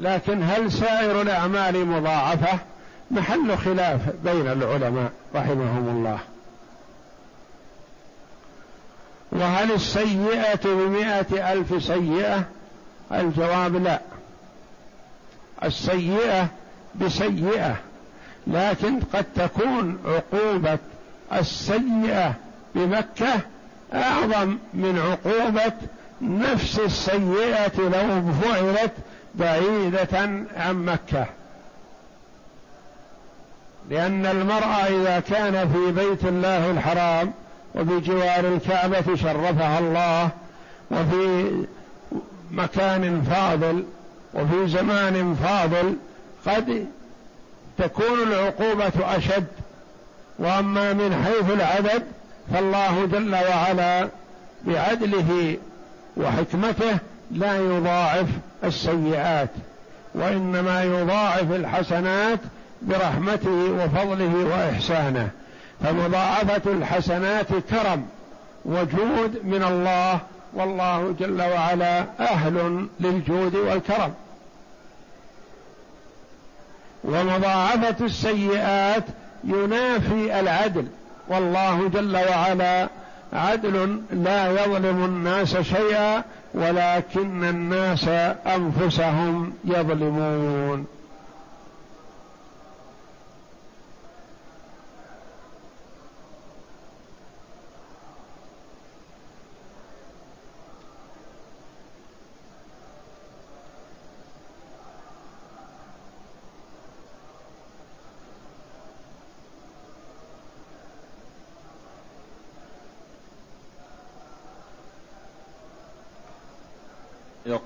لكن 0.00 0.42
هل 0.42 0.72
سائر 0.72 1.22
الأعمال 1.22 1.86
مضاعفة؟ 1.86 2.58
محل 3.10 3.58
خلاف 3.58 4.00
بين 4.24 4.48
العلماء 4.48 5.12
رحمهم 5.34 5.88
الله. 5.88 6.18
وهل 9.32 9.72
السيئة 9.72 10.64
بمائة 10.64 11.52
ألف 11.52 11.84
سيئة؟ 11.84 12.44
الجواب 13.12 13.76
لا. 13.76 14.00
السيئة 15.64 16.48
بسيئة 16.94 17.76
لكن 18.46 19.00
قد 19.00 19.24
تكون 19.34 19.98
عقوبة 20.04 20.78
السيئة 21.32 22.34
بمكة 22.74 23.40
أعظم 23.94 24.58
من 24.74 24.98
عقوبة 24.98 25.72
نفس 26.20 26.78
السيئة 26.78 27.78
لو 27.78 28.32
فعلت 28.32 28.92
بعيدة 29.34 30.18
عن 30.56 30.84
مكة. 30.84 31.26
لأن 33.90 34.26
المرأة 34.26 34.86
إذا 34.86 35.20
كان 35.20 35.72
في 35.72 35.92
بيت 35.92 36.24
الله 36.24 36.70
الحرام 36.70 37.32
وبجوار 37.74 38.40
الكعبة 38.40 39.16
شرفها 39.16 39.78
الله 39.78 40.30
وفي 40.90 41.50
مكان 42.50 43.22
فاضل 43.22 43.84
وفي 44.34 44.68
زمان 44.68 45.36
فاضل 45.44 45.96
قد 46.46 46.86
تكون 47.78 48.22
العقوبة 48.22 49.16
أشد. 49.16 49.46
وأما 50.38 50.92
من 50.92 51.24
حيث 51.24 51.50
العدد 51.50 52.02
فالله 52.54 53.06
جل 53.06 53.34
وعلا 53.34 54.08
بعدله 54.64 55.56
وحكمته 56.16 56.98
لا 57.30 57.56
يضاعف 57.56 58.26
السيئات 58.64 59.50
وإنما 60.14 60.82
يضاعف 60.84 61.52
الحسنات 61.52 62.38
برحمته 62.82 63.70
وفضله 63.70 64.34
وإحسانه. 64.44 65.30
فمضاعفة 65.84 66.72
الحسنات 66.72 67.46
كرم 67.70 68.06
وجود 68.64 69.40
من 69.44 69.62
الله 69.62 70.20
والله 70.54 71.14
جل 71.20 71.42
وعلا 71.42 72.04
أهل 72.20 72.86
للجود 73.00 73.54
والكرم. 73.54 74.14
ومضاعفة 77.04 78.06
السيئات 78.06 79.04
ينافي 79.44 80.40
العدل 80.40 80.86
والله 81.28 81.88
جل 81.88 82.16
وعلا 82.16 82.88
عدل 83.32 84.02
لا 84.12 84.50
يظلم 84.50 85.04
الناس 85.04 85.56
شيئا 85.56 86.22
ولكن 86.54 87.44
الناس 87.44 88.08
أنفسهم 88.46 89.52
يظلمون. 89.64 90.86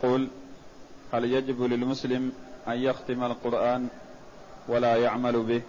يقول 0.02 0.28
هل 1.12 1.24
يجب 1.24 1.62
للمسلم 1.62 2.32
أن 2.68 2.76
يختم 2.76 3.24
القرآن 3.24 3.88
ولا 4.68 4.96
يعمل 4.96 5.42
به؟ 5.42 5.62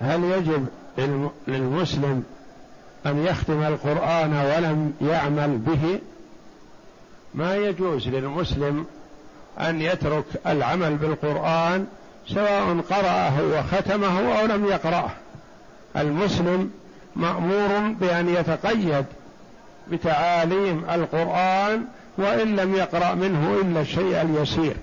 هل 0.00 0.24
يجب 0.24 0.66
للمسلم 1.48 2.24
أن 3.06 3.18
يختم 3.26 3.62
القرآن 3.62 4.32
ولم 4.32 4.94
يعمل 5.00 5.58
به؟ 5.58 6.00
ما 7.34 7.56
يجوز 7.56 8.08
للمسلم 8.08 8.86
أن 9.58 9.80
يترك 9.80 10.24
العمل 10.46 10.96
بالقرآن 10.96 11.86
سواء 12.34 12.80
قرأه 12.90 13.42
وختمه 13.42 14.40
أو 14.40 14.46
لم 14.46 14.66
يقرأه. 14.66 15.10
المسلم 15.96 16.70
مأمور 17.16 17.94
بأن 18.00 18.28
يتقيد 18.28 19.04
بتعاليم 19.90 20.84
القرآن 20.90 21.84
وإن 22.18 22.56
لم 22.56 22.74
يقرأ 22.74 23.14
منه 23.14 23.60
إلا 23.62 23.80
الشيء 23.80 24.22
اليسير. 24.22 24.76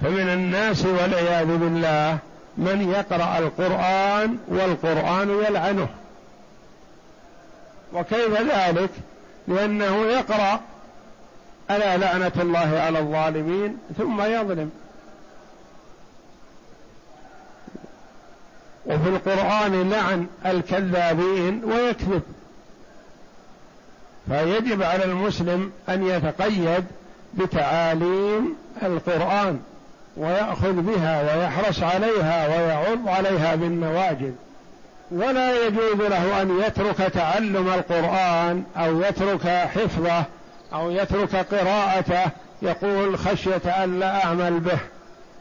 فمن 0.00 0.28
الناس 0.28 0.84
والعياذ 0.84 1.56
بالله 1.56 2.18
من 2.58 2.90
يقرأ 2.90 3.38
القرآن 3.38 4.38
والقرآن 4.48 5.30
يلعنه. 5.30 5.88
وكيف 7.92 8.40
ذلك؟ 8.40 8.90
لأنه 9.48 10.06
يقرأ 10.06 10.60
ألا 11.70 11.96
لعنة 11.96 12.32
الله 12.36 12.80
على 12.80 12.98
الظالمين 12.98 13.78
ثم 13.98 14.22
يظلم. 14.22 14.70
وفي 18.86 19.08
القرآن 19.08 19.90
لعن 19.90 20.26
الكذابين 20.46 21.64
ويكذب. 21.64 22.22
فيجب 24.28 24.82
على 24.82 25.04
المسلم 25.04 25.72
أن 25.88 26.06
يتقيد 26.06 26.84
بتعاليم 27.34 28.56
القرآن 28.82 29.60
ويأخذ 30.16 30.72
بها 30.72 31.36
ويحرص 31.36 31.82
عليها 31.82 32.48
ويعض 32.48 33.08
عليها 33.08 33.54
بالنواجذ. 33.54 34.32
ولا 35.10 35.66
يجوز 35.66 36.00
له 36.00 36.42
أن 36.42 36.60
يترك 36.60 36.96
تعلم 36.96 37.68
القرآن 37.68 38.64
أو 38.76 39.00
يترك 39.00 39.46
حفظه 39.46 40.24
أو 40.72 40.90
يترك 40.90 41.36
قراءته 41.36 42.30
يقول 42.62 43.18
خشية 43.18 43.84
أن 43.84 44.00
لا 44.00 44.24
أعمل 44.24 44.60
به. 44.60 44.78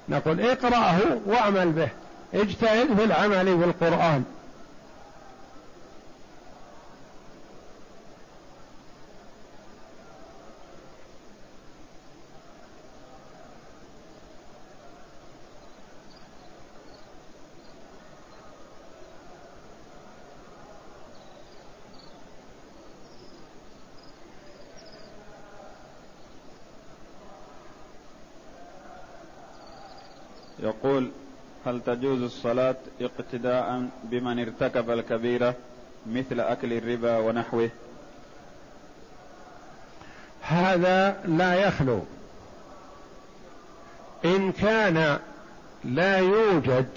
نقول 0.09 0.41
اقرأه 0.41 0.97
واعمل 1.25 1.71
به. 1.71 1.87
اجتهد 2.33 2.95
في 2.97 3.03
العمل 3.03 3.55
بالقرآن 3.57 4.23
يقول 30.63 31.11
هل 31.71 31.81
تجوز 31.85 32.21
الصلاة 32.21 32.75
اقتداء 33.01 33.87
بمن 34.03 34.39
ارتكب 34.39 34.89
الكبيرة 34.91 35.55
مثل 36.07 36.39
أكل 36.39 36.73
الربا 36.73 37.17
ونحوه؟ 37.17 37.69
هذا 40.41 41.17
لا 41.25 41.55
يخلو. 41.55 42.01
إن 44.25 44.51
كان 44.51 45.19
لا 45.83 46.17
يوجد 46.17 46.87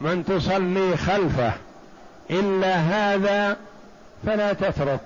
من 0.00 0.24
تصلي 0.24 0.96
خلفه 0.96 1.52
إلا 2.30 2.74
هذا 2.74 3.56
فلا 4.26 4.52
تترك. 4.52 5.00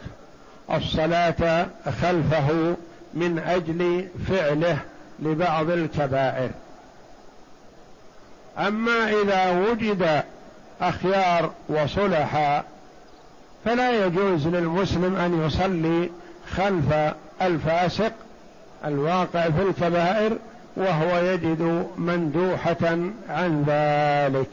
الصلاة 0.70 1.66
خلفه 2.03 2.76
من 3.14 3.39
أجل 3.39 4.09
فعله 4.29 4.79
لبعض 5.18 5.70
الكبائر. 5.70 6.51
أما 8.59 9.11
إذا 9.23 9.51
وجد 9.51 10.23
أخيار 10.81 11.51
وصلحاء 11.69 12.65
فلا 13.65 14.07
يجوز 14.07 14.47
للمسلم 14.47 15.17
أن 15.17 15.47
يصلي 15.47 16.11
خلف 16.57 17.15
الفاسق 17.43 18.13
الواقع 18.85 19.51
في 19.51 19.63
الكبائر 19.63 20.37
وهو 20.77 21.19
يجد 21.19 21.87
مندوحة 21.99 22.99
عن 23.29 23.65
ذلك. 23.67 24.51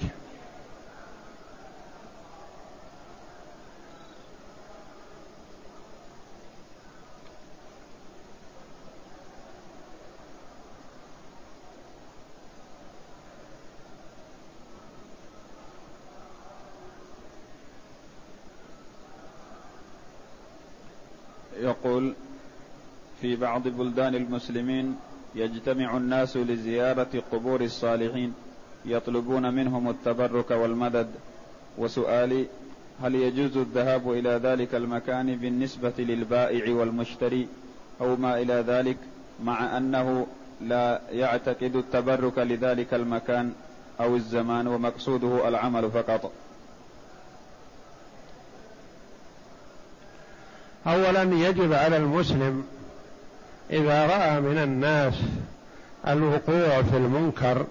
يقول 21.60 22.14
في 23.22 23.36
بعض 23.36 23.68
بلدان 23.68 24.16
المسلمين 24.16 24.96
يجتمع 25.36 25.98
الناس 25.98 26.38
لزيارة 26.38 27.24
قبور 27.32 27.62
الصالحين 27.62 28.34
يطلبون 28.86 29.54
منهم 29.54 29.90
التبرك 29.90 30.52
والمدد. 30.52 31.08
وسؤالي 31.78 32.46
هل 33.04 33.16
يجوز 33.16 33.58
الذهاب 33.58 34.12
إلى 34.12 34.30
ذلك 34.30 34.76
المكان 34.76 35.36
بالنسبة 35.36 35.94
للبائع 36.00 36.76
والمشتري 36.76 37.48
أو 38.02 38.16
ما 38.16 38.42
إلى 38.42 38.54
ذلك 38.54 38.98
مع 39.44 39.78
أنه 39.78 40.28
لا 40.62 41.02
يعتقد 41.12 41.76
التبرك 41.76 42.38
لذلك 42.38 42.94
المكان 42.94 43.54
أو 44.00 44.16
الزمان 44.16 44.68
ومقصوده 44.68 45.48
العمل 45.48 45.92
فقط؟ 45.92 46.32
اولا 50.88 51.24
يجب 51.24 51.74
على 51.74 51.98
المسلم 51.98 52.66
إذا 53.72 54.06
رأى 54.06 54.42
من 54.42 54.58
الناس 54.58 55.14
الوقوع 56.08 56.82
في 56.82 56.98
المنكر 56.98 57.66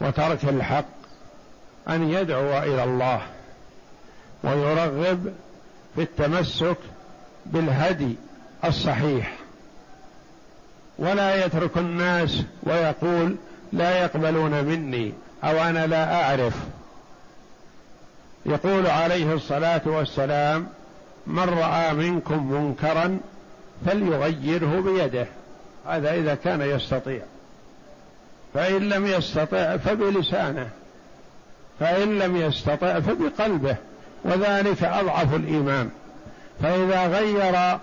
وترك 0.00 0.44
الحق 0.44 0.84
أن 1.88 2.10
يدعو 2.10 2.58
إلى 2.58 2.84
الله 2.84 3.22
ويرغب 4.44 5.32
في 5.94 6.02
التمسك 6.02 6.76
بالهدي 7.46 8.16
الصحيح. 8.64 9.36
ولا 10.98 11.44
يترك 11.46 11.76
الناس 11.76 12.42
ويقول 12.62 13.36
لا 13.72 14.02
يقبلون 14.02 14.64
مني 14.64 15.12
أو 15.44 15.62
أنا 15.62 15.86
لا 15.86 16.22
أعرف. 16.22 16.54
يقول 18.46 18.86
عليه 18.86 19.32
الصلاة 19.32 19.82
والسلام 19.86 20.66
من 21.26 21.58
رأى 21.58 21.92
منكم 21.92 22.52
منكرا 22.52 23.18
فليغيره 23.86 24.80
بيده. 24.80 25.26
هذا 25.86 26.14
إذا 26.14 26.34
كان 26.34 26.60
يستطيع. 26.60 27.22
فإن 28.54 28.88
لم 28.88 29.06
يستطع 29.06 29.76
فبلسانه. 29.76 30.68
فإن 31.80 32.18
لم 32.18 32.36
يستطع 32.36 33.00
فبقلبه. 33.00 33.76
وذلك 34.24 34.84
أضعف 34.84 35.34
الإيمان. 35.34 35.90
فإذا 36.62 37.06
غير 37.06 37.78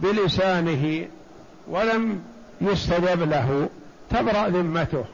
بلسانه 0.00 1.06
ولم 1.68 2.22
يستجب 2.60 3.30
له 3.30 3.68
تبرأ 4.10 4.48
ذمته. 4.48 5.04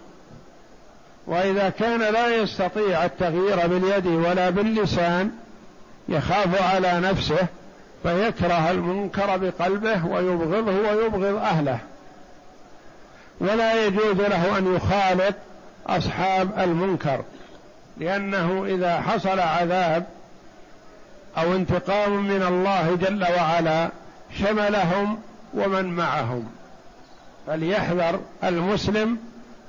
وإذا 1.26 1.68
كان 1.68 2.00
لا 2.00 2.36
يستطيع 2.36 3.04
التغيير 3.04 3.66
باليد 3.66 4.06
ولا 4.06 4.50
باللسان 4.50 5.30
يخاف 6.08 6.62
على 6.62 7.00
نفسه 7.00 7.46
فيكره 8.02 8.70
المنكر 8.70 9.36
بقلبه 9.36 10.06
ويبغضه 10.06 10.72
ويبغض 10.72 11.36
أهله. 11.36 11.78
ولا 13.40 13.86
يجوز 13.86 14.16
له 14.16 14.58
أن 14.58 14.74
يخالط 14.74 15.34
أصحاب 15.86 16.58
المنكر 16.58 17.24
لأنه 17.96 18.64
إذا 18.64 19.00
حصل 19.00 19.40
عذاب 19.40 20.06
أو 21.38 21.54
انتقام 21.54 22.26
من 22.26 22.42
الله 22.42 22.98
جل 23.00 23.26
وعلا 23.36 23.88
شملهم 24.38 25.18
ومن 25.54 25.84
معهم. 25.84 26.44
فليحذر 27.46 28.20
المسلم 28.44 29.18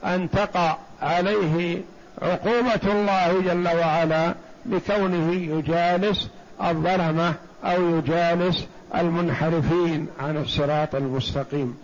أن 0.05 0.29
تقع 0.32 0.77
عليه 1.01 1.82
عقوبة 2.21 2.91
الله 2.91 3.41
جل 3.41 3.67
وعلا 3.77 4.36
بكونه 4.65 5.34
يجالس 5.34 6.29
الظلمة 6.63 7.34
أو 7.64 7.97
يجالس 7.97 8.66
المنحرفين 8.95 10.07
عن 10.20 10.38
الصراط 10.38 10.95
المستقيم. 10.95 11.78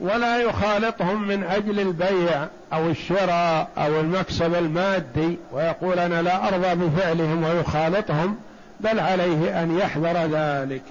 ولا 0.00 0.38
يخالطهم 0.42 1.28
من 1.28 1.44
أجل 1.44 1.80
البيع 1.80 2.46
أو 2.72 2.86
الشراء 2.86 3.68
أو 3.78 4.00
المكسب 4.00 4.54
المادي 4.54 5.38
ويقول 5.52 5.98
أنا 5.98 6.22
لا 6.22 6.48
أرضى 6.48 6.86
بفعلهم 6.86 7.44
ويخالطهم 7.44 8.36
بل 8.80 9.00
عليه 9.00 9.62
أن 9.62 9.78
يحذر 9.78 10.26
ذلك 10.26 10.82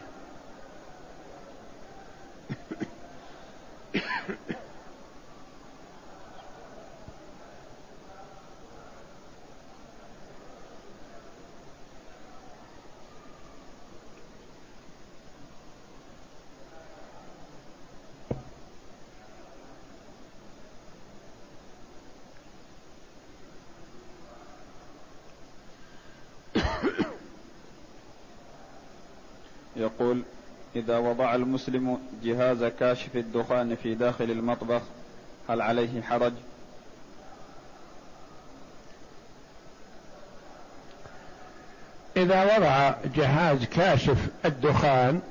يقول 29.80 30.22
إذا 30.90 30.98
وضع 30.98 31.36
المسلم 31.36 31.98
جهاز 32.24 32.64
كاشف 32.64 33.16
الدخان 33.16 33.76
في 33.84 33.96
داخل 33.96 34.32
المطبخ 34.32 34.82
هل 35.50 35.62
عليه 35.62 36.02
حرج؟ 36.02 36.34
إذا 42.18 42.58
وضع 42.58 42.94
جهاز 43.16 43.66
كاشف 43.66 44.18
الدخان 44.46 45.22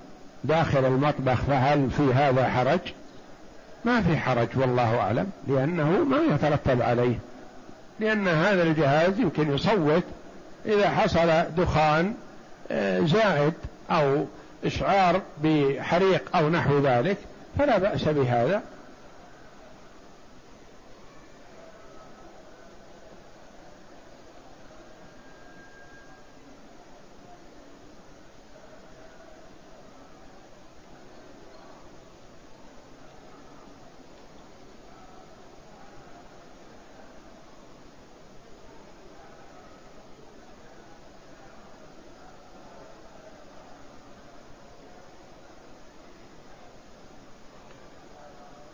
داخل 0.44 0.84
المطبخ 0.84 1.42
فهل 1.42 1.90
في 1.90 2.14
هذا 2.14 2.48
حرج؟ 2.48 2.80
ما 3.84 4.02
في 4.02 4.16
حرج 4.16 4.48
والله 4.56 4.98
أعلم 4.98 5.30
لأنه 5.48 5.90
ما 5.90 6.34
يترتب 6.34 6.82
عليه 6.82 7.18
لأن 8.00 8.28
هذا 8.28 8.62
الجهاز 8.62 9.20
يمكن 9.20 9.54
يصوت 9.54 10.04
إذا 10.66 10.90
حصل 10.90 11.44
دخان 11.56 12.14
آه، 12.70 13.00
زائد 13.00 13.54
أو 13.90 14.24
إشعار 14.64 15.22
بحريق 15.44 16.36
أو 16.36 16.48
نحو 16.48 16.78
ذلك 16.78 17.16
فلا 17.58 17.78
بأس 17.78 18.08
بهذا. 18.08 18.62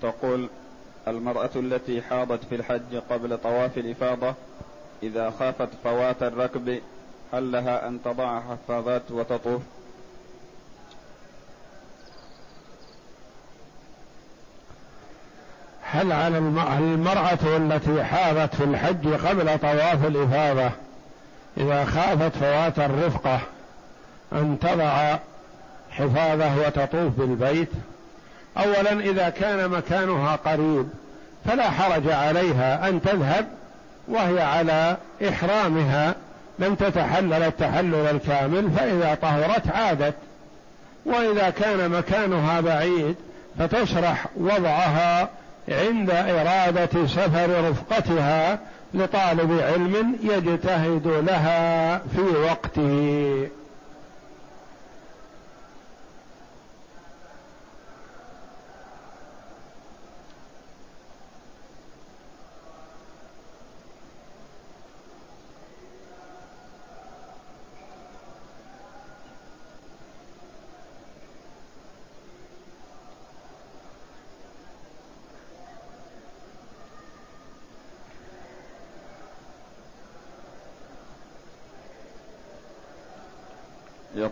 تقول 0.05 0.49
المرأة 1.09 1.51
التي 1.57 2.03
حاضت 2.03 2.45
في 2.45 2.55
الحج 2.55 2.97
قبل 3.11 3.39
طواف 3.39 3.79
الإفاضة 3.79 4.35
إذا 5.03 5.31
خافت 5.31 5.69
فوات 5.85 6.23
الركب 6.23 6.81
هل 7.33 7.53
لها 7.53 7.89
أن 7.89 7.99
تضع 8.05 8.41
حفاظات 8.41 9.03
وتطوف؟ 9.11 9.63
هل 15.83 16.13
على 16.13 16.39
المرأة 16.79 17.57
التي 17.57 18.05
حاضت 18.05 18.55
في 18.55 18.65
الحج 18.65 19.09
قبل 19.09 19.59
طواف 19.59 20.07
الإفاضة 20.07 20.71
إذا 21.57 21.85
خافت 21.85 22.37
فوات 22.37 22.79
الرفقة 22.79 23.41
أن 24.33 24.59
تضع 24.61 25.19
حفاظة 25.91 26.57
وتطوف 26.67 27.19
بالبيت 27.19 27.71
اولا 28.57 28.93
إذا 29.01 29.29
كان 29.29 29.69
مكانها 29.69 30.37
قريب 30.37 30.89
فلا 31.45 31.71
حرج 31.71 32.11
عليها 32.11 32.89
أن 32.89 33.03
تذهب 33.03 33.47
وهي 34.09 34.43
على 34.43 34.97
إحرامها 35.29 36.15
لم 36.59 36.75
تتحلل 36.75 37.33
التحلل 37.43 37.95
الكامل 37.95 38.71
فإذا 38.71 39.19
طهرت 39.23 39.69
عادت. 39.69 40.15
وإذا 41.07 41.51
كان 41.51 41.91
مكانها 41.91 42.61
بعيد 42.61 43.15
فتشرح 43.59 44.27
وضعها 44.37 45.29
عند 45.69 46.11
إرادة 46.11 47.07
سفر 47.07 47.71
رفقتها 47.71 48.59
لطالب 48.95 49.61
علم 49.61 50.17
يجتهد 50.23 51.07
لها 51.07 51.99
في 51.99 52.21
وقته. 52.21 53.49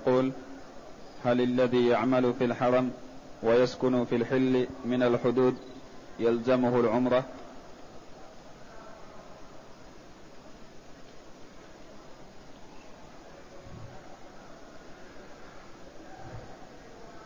يقول 0.06 0.32
هل 1.24 1.40
الذي 1.40 1.86
يعمل 1.86 2.34
في 2.38 2.44
الحرم 2.44 2.90
ويسكن 3.42 4.04
في 4.04 4.16
الحل 4.16 4.66
من 4.84 5.02
الحدود 5.02 5.56
يلزمه 6.20 6.80
العمرة؟ 6.80 7.24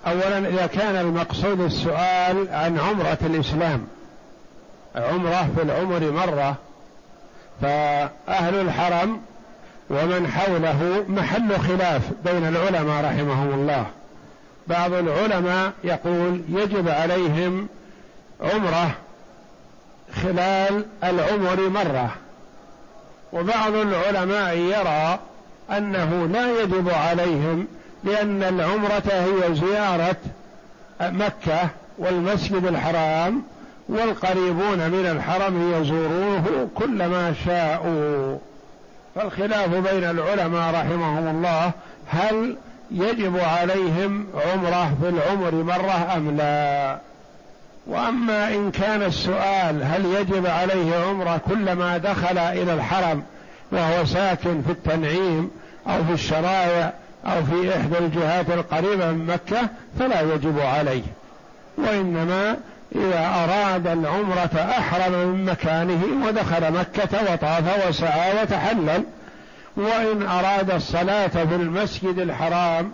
اولا 0.06 0.38
إذا 0.48 0.66
كان 0.66 0.96
المقصود 0.96 1.60
السؤال 1.60 2.48
عن 2.50 2.78
عمرة 2.78 3.18
الإسلام 3.22 3.86
عمرة 4.96 5.50
في 5.56 5.62
العمر 5.62 6.10
مرة 6.10 6.56
فأهل 7.60 8.54
الحرم 8.54 9.20
ومن 9.90 10.28
حوله 10.28 11.04
محل 11.08 11.58
خلاف 11.58 12.02
بين 12.24 12.48
العلماء 12.48 13.04
رحمهم 13.04 13.54
الله. 13.54 13.86
بعض 14.66 14.92
العلماء 14.92 15.72
يقول 15.84 16.40
يجب 16.48 16.88
عليهم 16.88 17.68
عمرة 18.40 18.90
خلال 20.22 20.84
العمر 21.04 21.68
مرة. 21.68 22.14
وبعض 23.32 23.74
العلماء 23.74 24.56
يرى 24.56 25.18
أنه 25.70 26.26
لا 26.26 26.62
يجب 26.62 26.90
عليهم 26.90 27.66
لأن 28.04 28.42
العمرة 28.42 29.02
هي 29.10 29.54
زيارة 29.54 30.16
مكة 31.00 31.68
والمسجد 31.98 32.64
الحرام 32.64 33.42
والقريبون 33.88 34.90
من 34.90 35.06
الحرم 35.16 35.72
يزوروه 35.72 36.68
كلما 36.74 37.34
شاءوا. 37.44 38.38
فالخلاف 39.16 39.68
بين 39.68 40.04
العلماء 40.04 40.74
رحمهم 40.74 41.28
الله 41.28 41.70
هل 42.06 42.56
يجب 42.90 43.38
عليهم 43.38 44.26
عمرة 44.34 44.94
في 45.02 45.08
العمر 45.08 45.54
مرة 45.54 46.16
أم 46.16 46.36
لا؟ 46.36 46.98
وأما 47.86 48.48
إن 48.48 48.70
كان 48.70 49.02
السؤال 49.02 49.82
هل 49.82 50.04
يجب 50.04 50.46
عليه 50.46 50.96
عمرة 50.96 51.40
كلما 51.48 51.98
دخل 51.98 52.38
إلى 52.38 52.74
الحرم 52.74 53.22
وهو 53.72 54.04
ساكن 54.04 54.62
في 54.62 54.72
التنعيم 54.72 55.50
أو 55.86 56.04
في 56.04 56.12
الشرايع 56.12 56.90
أو 57.26 57.44
في 57.44 57.76
إحدى 57.76 57.98
الجهات 57.98 58.50
القريبة 58.50 59.12
من 59.12 59.26
مكة 59.26 59.68
فلا 59.98 60.20
يجب 60.20 60.60
عليه. 60.60 61.02
وإنما 61.78 62.56
إذا 62.96 63.44
أراد 63.44 63.86
العمرة 63.86 64.74
أحرم 64.78 65.12
من 65.12 65.44
مكانه 65.44 66.26
ودخل 66.26 66.72
مكة 66.72 67.32
وطاف 67.32 67.88
وسعى 67.88 68.42
وتحلل. 68.42 69.04
وإن 69.76 70.22
أراد 70.22 70.70
الصلاة 70.70 71.26
في 71.26 71.54
المسجد 71.54 72.18
الحرام 72.18 72.92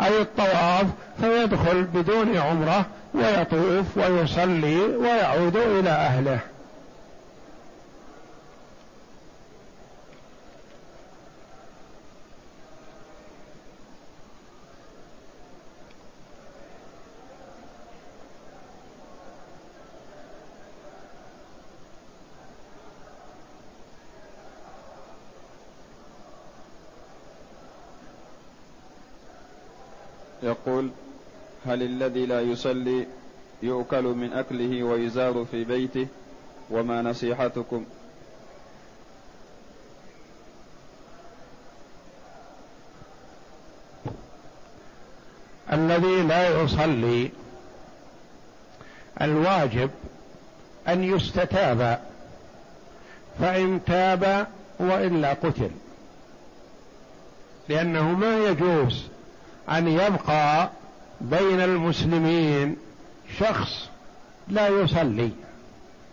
أو 0.00 0.20
الطواف 0.20 0.86
فيدخل 1.20 1.82
بدون 1.82 2.36
عمرة 2.36 2.86
ويطوف 3.14 3.96
ويصلي 3.96 4.80
ويعود 4.80 5.56
إلى 5.56 5.90
أهله. 5.90 6.38
يقول 30.66 30.90
هل 31.66 31.82
الذي 31.82 32.26
لا 32.26 32.40
يصلي 32.40 33.06
يؤكل 33.62 34.02
من 34.02 34.32
أكله 34.32 34.82
ويزار 34.82 35.46
في 35.50 35.64
بيته؟ 35.64 36.06
وما 36.70 37.02
نصيحتكم؟ 37.02 37.84
الذي 45.72 46.22
لا 46.22 46.62
يصلي 46.62 47.30
الواجب 49.22 49.90
أن 50.88 51.04
يستتاب 51.04 52.00
فإن 53.40 53.80
تاب 53.86 54.46
وإلا 54.80 55.32
قتل 55.32 55.70
لأنه 57.68 58.08
ما 58.08 58.38
يجوز 58.46 59.13
أن 59.70 59.88
يبقى 59.88 60.70
بين 61.20 61.60
المسلمين 61.60 62.76
شخص 63.38 63.88
لا 64.48 64.68
يصلي 64.68 65.30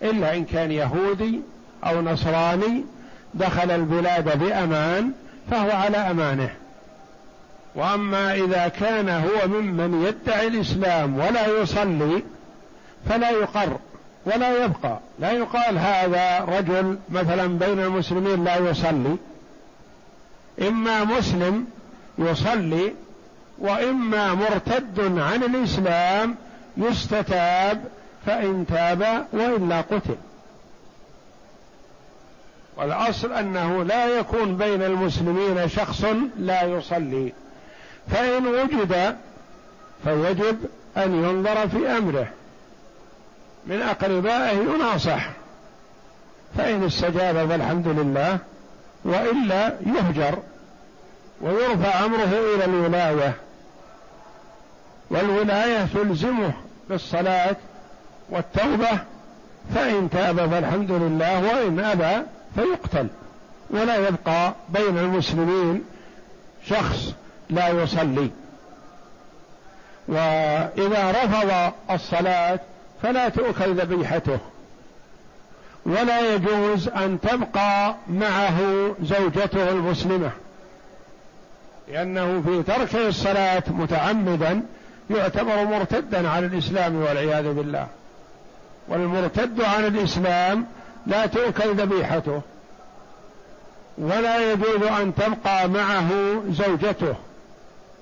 إلا 0.02 0.36
إن 0.36 0.45
كان 0.45 0.72
يهودي 0.72 1.41
أو 1.84 2.02
نصراني 2.02 2.84
دخل 3.34 3.72
البلاد 3.72 4.39
بأمان 4.39 5.12
فهو 5.52 5.72
على 5.72 5.97
أمانه. 5.97 6.49
وأما 7.76 8.34
إذا 8.34 8.68
كان 8.68 9.10
هو 9.10 9.47
ممن 9.47 10.06
يدعي 10.06 10.47
الإسلام 10.47 11.20
ولا 11.20 11.47
يصلي 11.47 12.24
فلا 13.10 13.30
يقر 13.30 13.78
ولا 14.26 14.66
يبقى. 14.66 14.99
لا 15.20 15.32
يقال 15.32 15.78
هذا 15.78 16.39
رجل 16.39 16.97
مثلا 17.10 17.47
بين 17.47 17.80
المسلمين 17.80 18.43
لا 18.43 18.58
يصلي 18.58 19.18
إما 20.62 21.04
مسلم 21.04 21.66
يصلي 22.18 22.93
وإما 23.62 24.34
مرتد 24.34 25.20
عن 25.20 25.43
الإسلام 25.43 26.36
يستتاب 26.78 27.84
فإن 28.26 28.66
تاب 28.70 29.28
وإلا 29.34 29.82
قتل. 29.82 30.16
والأصل 32.78 33.34
أنه 33.34 33.84
لا 33.84 34.05
يكون 34.05 34.57
بين 34.57 34.84
المسلمين 34.84 35.70
شخص 35.70 36.05
لا 36.39 36.64
يصلي. 36.64 37.34
فإن 38.12 38.47
وجد 38.47 39.16
فيجب 40.03 40.57
أن 40.97 41.24
ينظر 41.24 41.68
في 41.68 41.97
أمره. 41.97 42.28
من 43.66 43.82
أقربائه 43.82 44.57
يناصح. 44.57 45.30
فإن 46.57 46.84
استجاب 46.84 47.47
فالحمد 47.49 47.88
لله 47.88 48.38
وإلا 49.05 49.76
يهجر. 49.86 50.39
ويرفع 51.41 52.05
أمره 52.05 52.55
إلى 52.55 52.66
الولاية. 52.66 53.36
والولاية 55.12 55.86
تلزمه 55.93 56.53
بالصلاة 56.89 57.55
والتوبة 58.30 58.89
فإن 59.76 60.09
تاب 60.09 60.49
فالحمد 60.49 60.91
لله 60.91 61.43
وإن 61.43 61.80
أبى 61.80 62.26
فيقتل. 62.55 63.07
ولا 63.70 64.07
يبقى 64.07 64.53
بين 64.70 64.97
المسلمين 64.97 65.84
شخص 66.68 67.14
لا 67.49 67.68
يصلي. 67.70 68.30
وإذا 70.07 71.12
رفض 71.12 71.74
الصلاة 71.91 72.59
فلا 73.01 73.30
تؤكل 73.30 73.74
ذبيحته. 73.74 74.39
ولا 75.86 76.34
يجوز 76.34 76.88
أن 76.88 77.20
تبقى 77.22 77.95
معه 78.07 78.59
زوجته 79.03 79.70
المسلمة 79.70 80.32
لأنه 81.88 82.41
في 82.41 82.64
ترك 82.64 82.95
الصلاة 82.95 83.64
متعمدا 83.68 84.62
يعتبر 85.16 85.66
مرتدا 85.66 86.30
عن 86.30 86.45
الإسلام 86.45 86.95
والعياذ 86.95 87.53
بالله. 87.53 87.88
والمرتد 88.88 89.62
عن 89.62 89.86
الإسلام 89.86 90.66
لا 91.07 91.26
تؤكل 91.26 91.76
ذبيحته 91.76 92.41
ولا 93.97 94.51
يجوز 94.51 94.84
أن 94.84 95.16
تبقى 95.16 95.70
معه 95.70 96.09
زوجته 96.49 97.16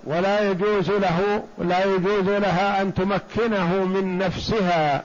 ولا 0.03 0.49
يجوز 0.49 0.89
له 0.89 1.43
لا 1.57 1.86
يجوز 1.86 2.30
لها 2.30 2.82
أن 2.82 2.93
تمكنه 2.93 3.86
من 3.86 4.18
نفسها 4.18 5.03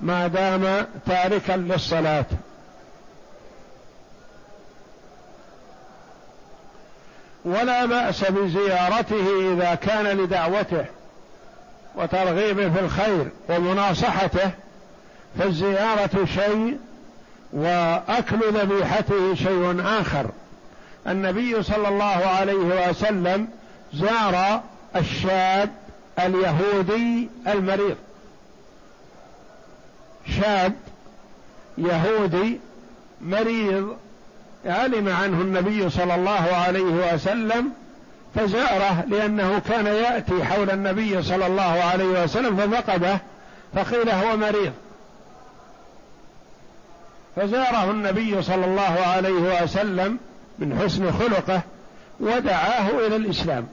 ما 0.00 0.26
دام 0.26 0.86
تاركا 1.06 1.52
للصلاة. 1.52 2.26
ولا 7.44 7.86
بأس 7.86 8.24
بزيارته 8.24 9.52
إذا 9.52 9.74
كان 9.74 10.06
لدعوته. 10.06 10.84
وترغيبه 11.96 12.70
في 12.70 12.80
الخير 12.80 13.28
ومناصحته 13.48 14.50
فالزيارة 15.38 16.24
شيء 16.34 16.78
وأكل 17.52 18.40
ذبيحته 18.52 19.34
شيء 19.34 19.82
آخر. 19.84 20.26
النبي 21.06 21.62
صلى 21.62 21.88
الله 21.88 22.04
عليه 22.04 22.88
وسلم 22.90 23.48
زار 23.94 24.62
الشاب 24.96 25.70
اليهودي 26.18 27.28
المريض. 27.46 27.96
شاب 30.40 30.72
يهودي 31.78 32.60
مريض 33.20 33.96
علم 34.66 35.08
عنه 35.08 35.40
النبي 35.40 35.90
صلى 35.90 36.14
الله 36.14 36.54
عليه 36.66 37.14
وسلم 37.14 37.72
فزاره 38.34 39.04
لأنه 39.08 39.62
كان 39.68 39.86
يأتي 39.86 40.44
حول 40.44 40.70
النبي 40.70 41.22
صلى 41.22 41.46
الله 41.46 41.62
عليه 41.62 42.24
وسلم 42.24 42.56
ففقده 42.56 43.18
فقيل 43.74 44.10
هو 44.10 44.36
مريض. 44.36 44.72
فزاره 47.36 47.90
النبي 47.90 48.42
صلى 48.42 48.64
الله 48.64 49.00
عليه 49.06 49.62
وسلم 49.62 50.18
من 50.58 50.78
حسن 50.84 51.12
خلقه 51.12 51.60
ودعاه 52.20 52.90
إلى 53.06 53.16
الإسلام. 53.16 53.68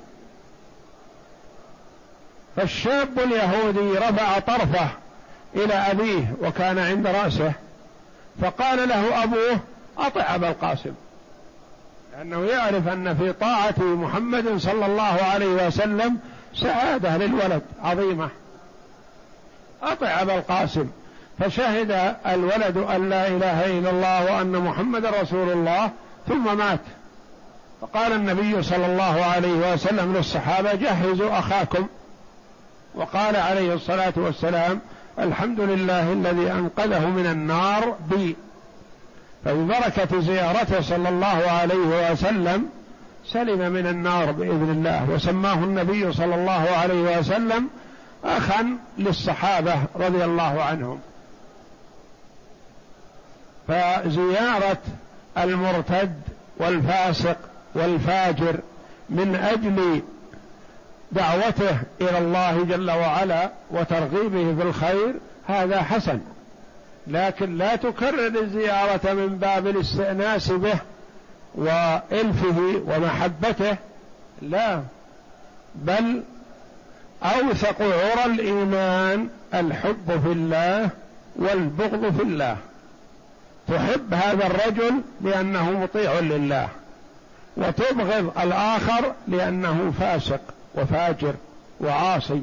فالشاب 2.56 3.20
اليهودي 3.20 3.98
رفع 3.98 4.40
طرفه 4.40 4.88
إلى 5.56 5.74
أبيه 5.74 6.34
وكان 6.42 6.80
عند 6.80 7.08
رأسه 7.08 7.54
فقال 8.42 8.90
له 8.90 9.24
أبوه 9.24 9.60
أطع 9.98 10.36
أبا 10.36 10.50
القاسم. 10.50 10.94
لأنه 12.20 12.46
يعرف 12.46 12.88
أن 12.88 13.16
في 13.18 13.34
طاعة 13.34 13.80
محمد 13.80 14.58
صلى 14.58 14.86
الله 14.86 15.04
عليه 15.04 15.68
وسلم 15.68 16.20
سعادة 16.56 17.18
للولد 17.18 17.62
عظيمة. 17.84 18.30
أطع 19.84 20.22
أبا 20.22 20.36
القاسم 20.36 20.88
فشهد 21.40 22.16
الولد 22.26 22.78
أن 22.78 23.10
لا 23.10 23.28
إله 23.28 23.66
إلا 23.80 23.90
الله 23.90 24.34
وأن 24.34 24.52
محمد 24.52 25.06
رسول 25.06 25.50
الله 25.50 25.92
ثم 26.28 26.58
مات. 26.58 26.80
فقال 27.82 28.14
النبي 28.14 28.64
صلى 28.64 28.86
الله 28.86 29.26
عليه 29.26 29.74
وسلم 29.74 30.16
للصحابة 30.18 30.74
جهزوا 30.74 31.40
أخاكم. 31.40 31.88
وقال 32.96 33.36
عليه 33.36 33.74
الصلاة 33.74 34.14
والسلام 34.16 34.80
الحمد 35.20 35.60
لله 35.60 36.14
الذي 36.14 36.52
أنقذه 36.52 37.08
من 37.08 37.26
النار 37.26 37.96
بي. 38.10 38.36
فببركه 39.46 40.20
زيارته 40.20 40.82
صلى 40.82 41.10
الله 41.10 41.52
عليه 41.52 42.12
وسلم 42.12 42.70
سلم 43.26 43.72
من 43.72 43.88
النار 43.88 44.32
بإذن 44.32 44.70
الله 44.72 45.10
وسماه 45.10 45.54
النبي 45.54 46.14
صلى 46.14 46.36
الله 46.36 46.70
عليه 46.70 47.20
وسلم 47.20 47.70
أخا 48.24 48.78
للصحابة 48.98 49.76
رضي 49.96 50.24
الله 50.26 50.64
عنهم. 50.64 51.00
فزيارة 53.68 54.78
المرتد 55.38 56.22
والفاسق 56.58 57.38
والفاجر 57.76 58.60
من 59.10 59.36
أجل 59.36 60.02
دعوته 61.12 61.78
إلى 62.02 62.18
الله 62.18 62.64
جل 62.64 62.92
وعلا 62.92 63.50
وترغيبه 63.72 64.56
في 64.56 64.62
الخير 64.62 65.14
هذا 65.48 65.82
حسن. 65.82 66.20
لكن 67.08 67.58
لا 67.58 67.76
تكرر 67.76 68.42
الزيارة 68.42 69.14
من 69.14 69.38
باب 69.38 69.68
الاستئناس 69.68 70.52
به 70.52 70.80
وإلفه 71.56 72.82
ومحبته 72.88 73.78
لا 74.42 74.82
بل 75.76 76.24
أوثق 77.24 77.82
عرى 77.82 78.26
الإيمان 78.26 79.30
الحب 79.54 80.22
في 80.24 80.32
الله 80.32 80.90
والبغض 81.36 82.16
في 82.18 82.24
الله. 82.24 82.58
تحب 83.68 84.14
هذا 84.14 84.48
الرجل 84.48 85.02
لأنه 85.22 85.72
مطيع 85.72 86.20
لله 86.20 86.68
وتبغض 87.58 88.40
الآخر 88.40 89.14
لأنه 89.28 89.94
فاسق 90.00 90.42
وفاجر 90.76 91.34
وعاصي. 91.82 92.42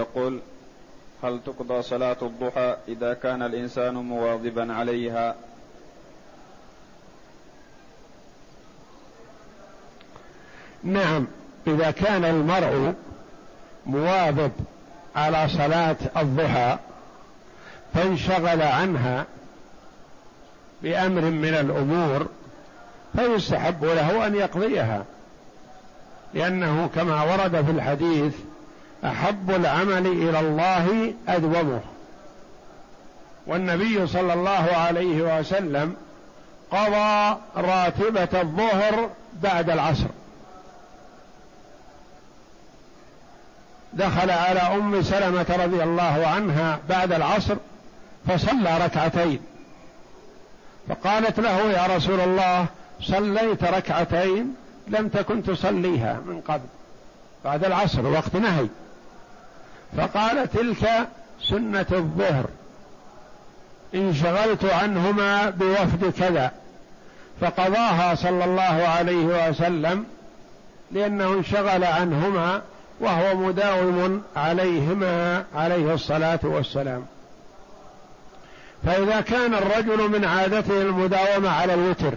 يقول 0.00 0.40
هل 1.22 1.40
تقضى 1.46 1.82
صلاة 1.82 2.16
الضحى 2.22 2.76
إذا 2.88 3.14
كان 3.14 3.42
الإنسان 3.42 3.94
مواظبا 3.94 4.72
عليها؟ 4.72 5.34
نعم 10.84 11.26
إذا 11.66 11.90
كان 11.90 12.24
المرء 12.24 12.94
مواظب 13.86 14.50
على 15.16 15.48
صلاة 15.48 15.96
الضحى 16.16 16.78
فانشغل 17.94 18.62
عنها 18.62 19.26
بأمر 20.82 21.20
من 21.20 21.54
الأمور 21.54 22.26
فيستحب 23.16 23.84
له 23.84 24.26
أن 24.26 24.34
يقضيها 24.34 25.04
لأنه 26.34 26.90
كما 26.94 27.22
ورد 27.22 27.64
في 27.64 27.70
الحديث 27.70 28.34
أحب 29.04 29.50
العمل 29.50 30.06
إلى 30.06 30.40
الله 30.40 31.14
أدومه. 31.28 31.80
والنبي 33.46 34.06
صلى 34.06 34.32
الله 34.32 34.70
عليه 34.76 35.38
وسلم 35.38 35.96
قضى 36.70 37.38
راتبة 37.56 38.40
الظهر 38.40 39.10
بعد 39.42 39.70
العصر. 39.70 40.06
دخل 43.92 44.30
على 44.30 44.60
أم 44.60 45.02
سلمة 45.02 45.46
رضي 45.64 45.82
الله 45.82 46.26
عنها 46.26 46.78
بعد 46.88 47.12
العصر 47.12 47.56
فصلى 48.28 48.78
ركعتين. 48.84 49.40
فقالت 50.88 51.40
له 51.40 51.70
يا 51.70 51.96
رسول 51.96 52.20
الله 52.20 52.66
صليت 53.00 53.64
ركعتين 53.64 54.54
لم 54.88 55.08
تكن 55.08 55.42
تصليها 55.42 56.20
من 56.26 56.40
قبل. 56.40 56.66
بعد 57.44 57.64
العصر 57.64 58.06
وقت 58.06 58.36
نهي. 58.36 58.66
فقال 59.96 60.50
تلك 60.50 60.88
سنة 61.42 61.86
الظهر. 61.92 62.44
انشغلت 63.94 64.64
عنهما 64.64 65.50
بوفد 65.50 66.12
كذا. 66.18 66.52
فقضاها 67.40 68.14
صلى 68.14 68.44
الله 68.44 68.88
عليه 68.88 69.48
وسلم 69.48 70.04
لأنه 70.92 71.32
انشغل 71.32 71.84
عنهما 71.84 72.62
وهو 73.00 73.34
مداوم 73.34 74.22
عليهما 74.36 75.44
عليه 75.54 75.94
الصلاة 75.94 76.40
والسلام. 76.42 77.06
فإذا 78.86 79.20
كان 79.20 79.54
الرجل 79.54 80.08
من 80.08 80.24
عادته 80.24 80.82
المداومة 80.82 81.50
على 81.50 81.74
الوتر 81.74 82.12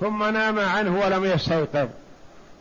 ثم 0.00 0.24
نام 0.24 0.58
عنه 0.58 1.00
ولم 1.04 1.24
يستيقظ 1.24 1.88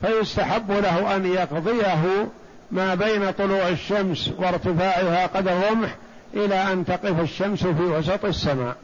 فيستحب 0.01 0.71
له 0.71 1.15
أن 1.15 1.25
يقضيه 1.25 2.27
ما 2.71 2.95
بين 2.95 3.31
طلوع 3.31 3.67
الشمس 3.67 4.31
وارتفاعها 4.37 5.27
قدر 5.27 5.51
رمح 5.71 5.95
إلى 6.33 6.55
أن 6.55 6.85
تقف 6.85 7.19
الشمس 7.19 7.63
في 7.63 7.83
وسط 7.83 8.25
السماء. 8.25 8.75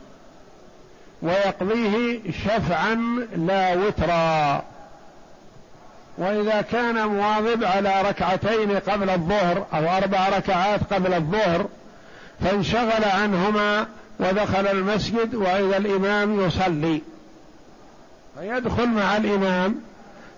ويقضيه 1.22 2.20
شفعا 2.46 2.96
لا 3.36 3.74
وترا. 3.74 4.64
وإذا 6.18 6.62
كان 6.62 7.08
مواظب 7.08 7.64
على 7.64 8.02
ركعتين 8.02 8.78
قبل 8.78 9.10
الظهر 9.10 9.66
أو 9.74 9.98
أربع 9.98 10.30
ركعات 10.30 10.94
قبل 10.94 11.14
الظهر 11.14 11.68
فانشغل 12.40 13.04
عنهما 13.04 13.88
ودخل 14.20 14.68
المسجد 14.68 15.36
وإذا 15.36 15.78
الإمام 15.78 16.46
يصلي. 16.46 17.02
فيدخل 18.40 18.88
مع 18.88 19.18
الإمام 19.18 19.76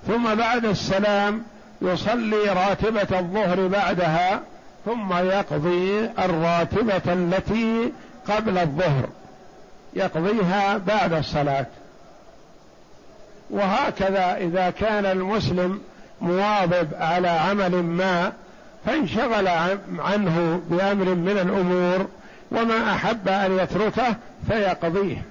ثم 0.07 0.35
بعد 0.35 0.65
السلام 0.65 1.43
يصلي 1.81 2.43
راتبة 2.45 3.19
الظهر 3.19 3.67
بعدها 3.67 4.41
ثم 4.85 5.13
يقضي 5.13 6.09
الراتبة 6.19 7.13
التي 7.13 7.91
قبل 8.27 8.57
الظهر. 8.57 9.09
يقضيها 9.93 10.77
بعد 10.77 11.13
الصلاة. 11.13 11.65
وهكذا 13.49 14.37
إذا 14.37 14.69
كان 14.69 15.05
المسلم 15.05 15.81
مواظب 16.21 16.87
على 16.99 17.27
عمل 17.27 17.83
ما 17.83 18.31
فانشغل 18.85 19.47
عنه 19.99 20.61
بأمر 20.69 21.05
من 21.05 21.37
الأمور 21.41 22.07
وما 22.51 22.93
أحب 22.93 23.27
أن 23.27 23.57
يتركه 23.57 24.15
فيقضيه. 24.47 25.21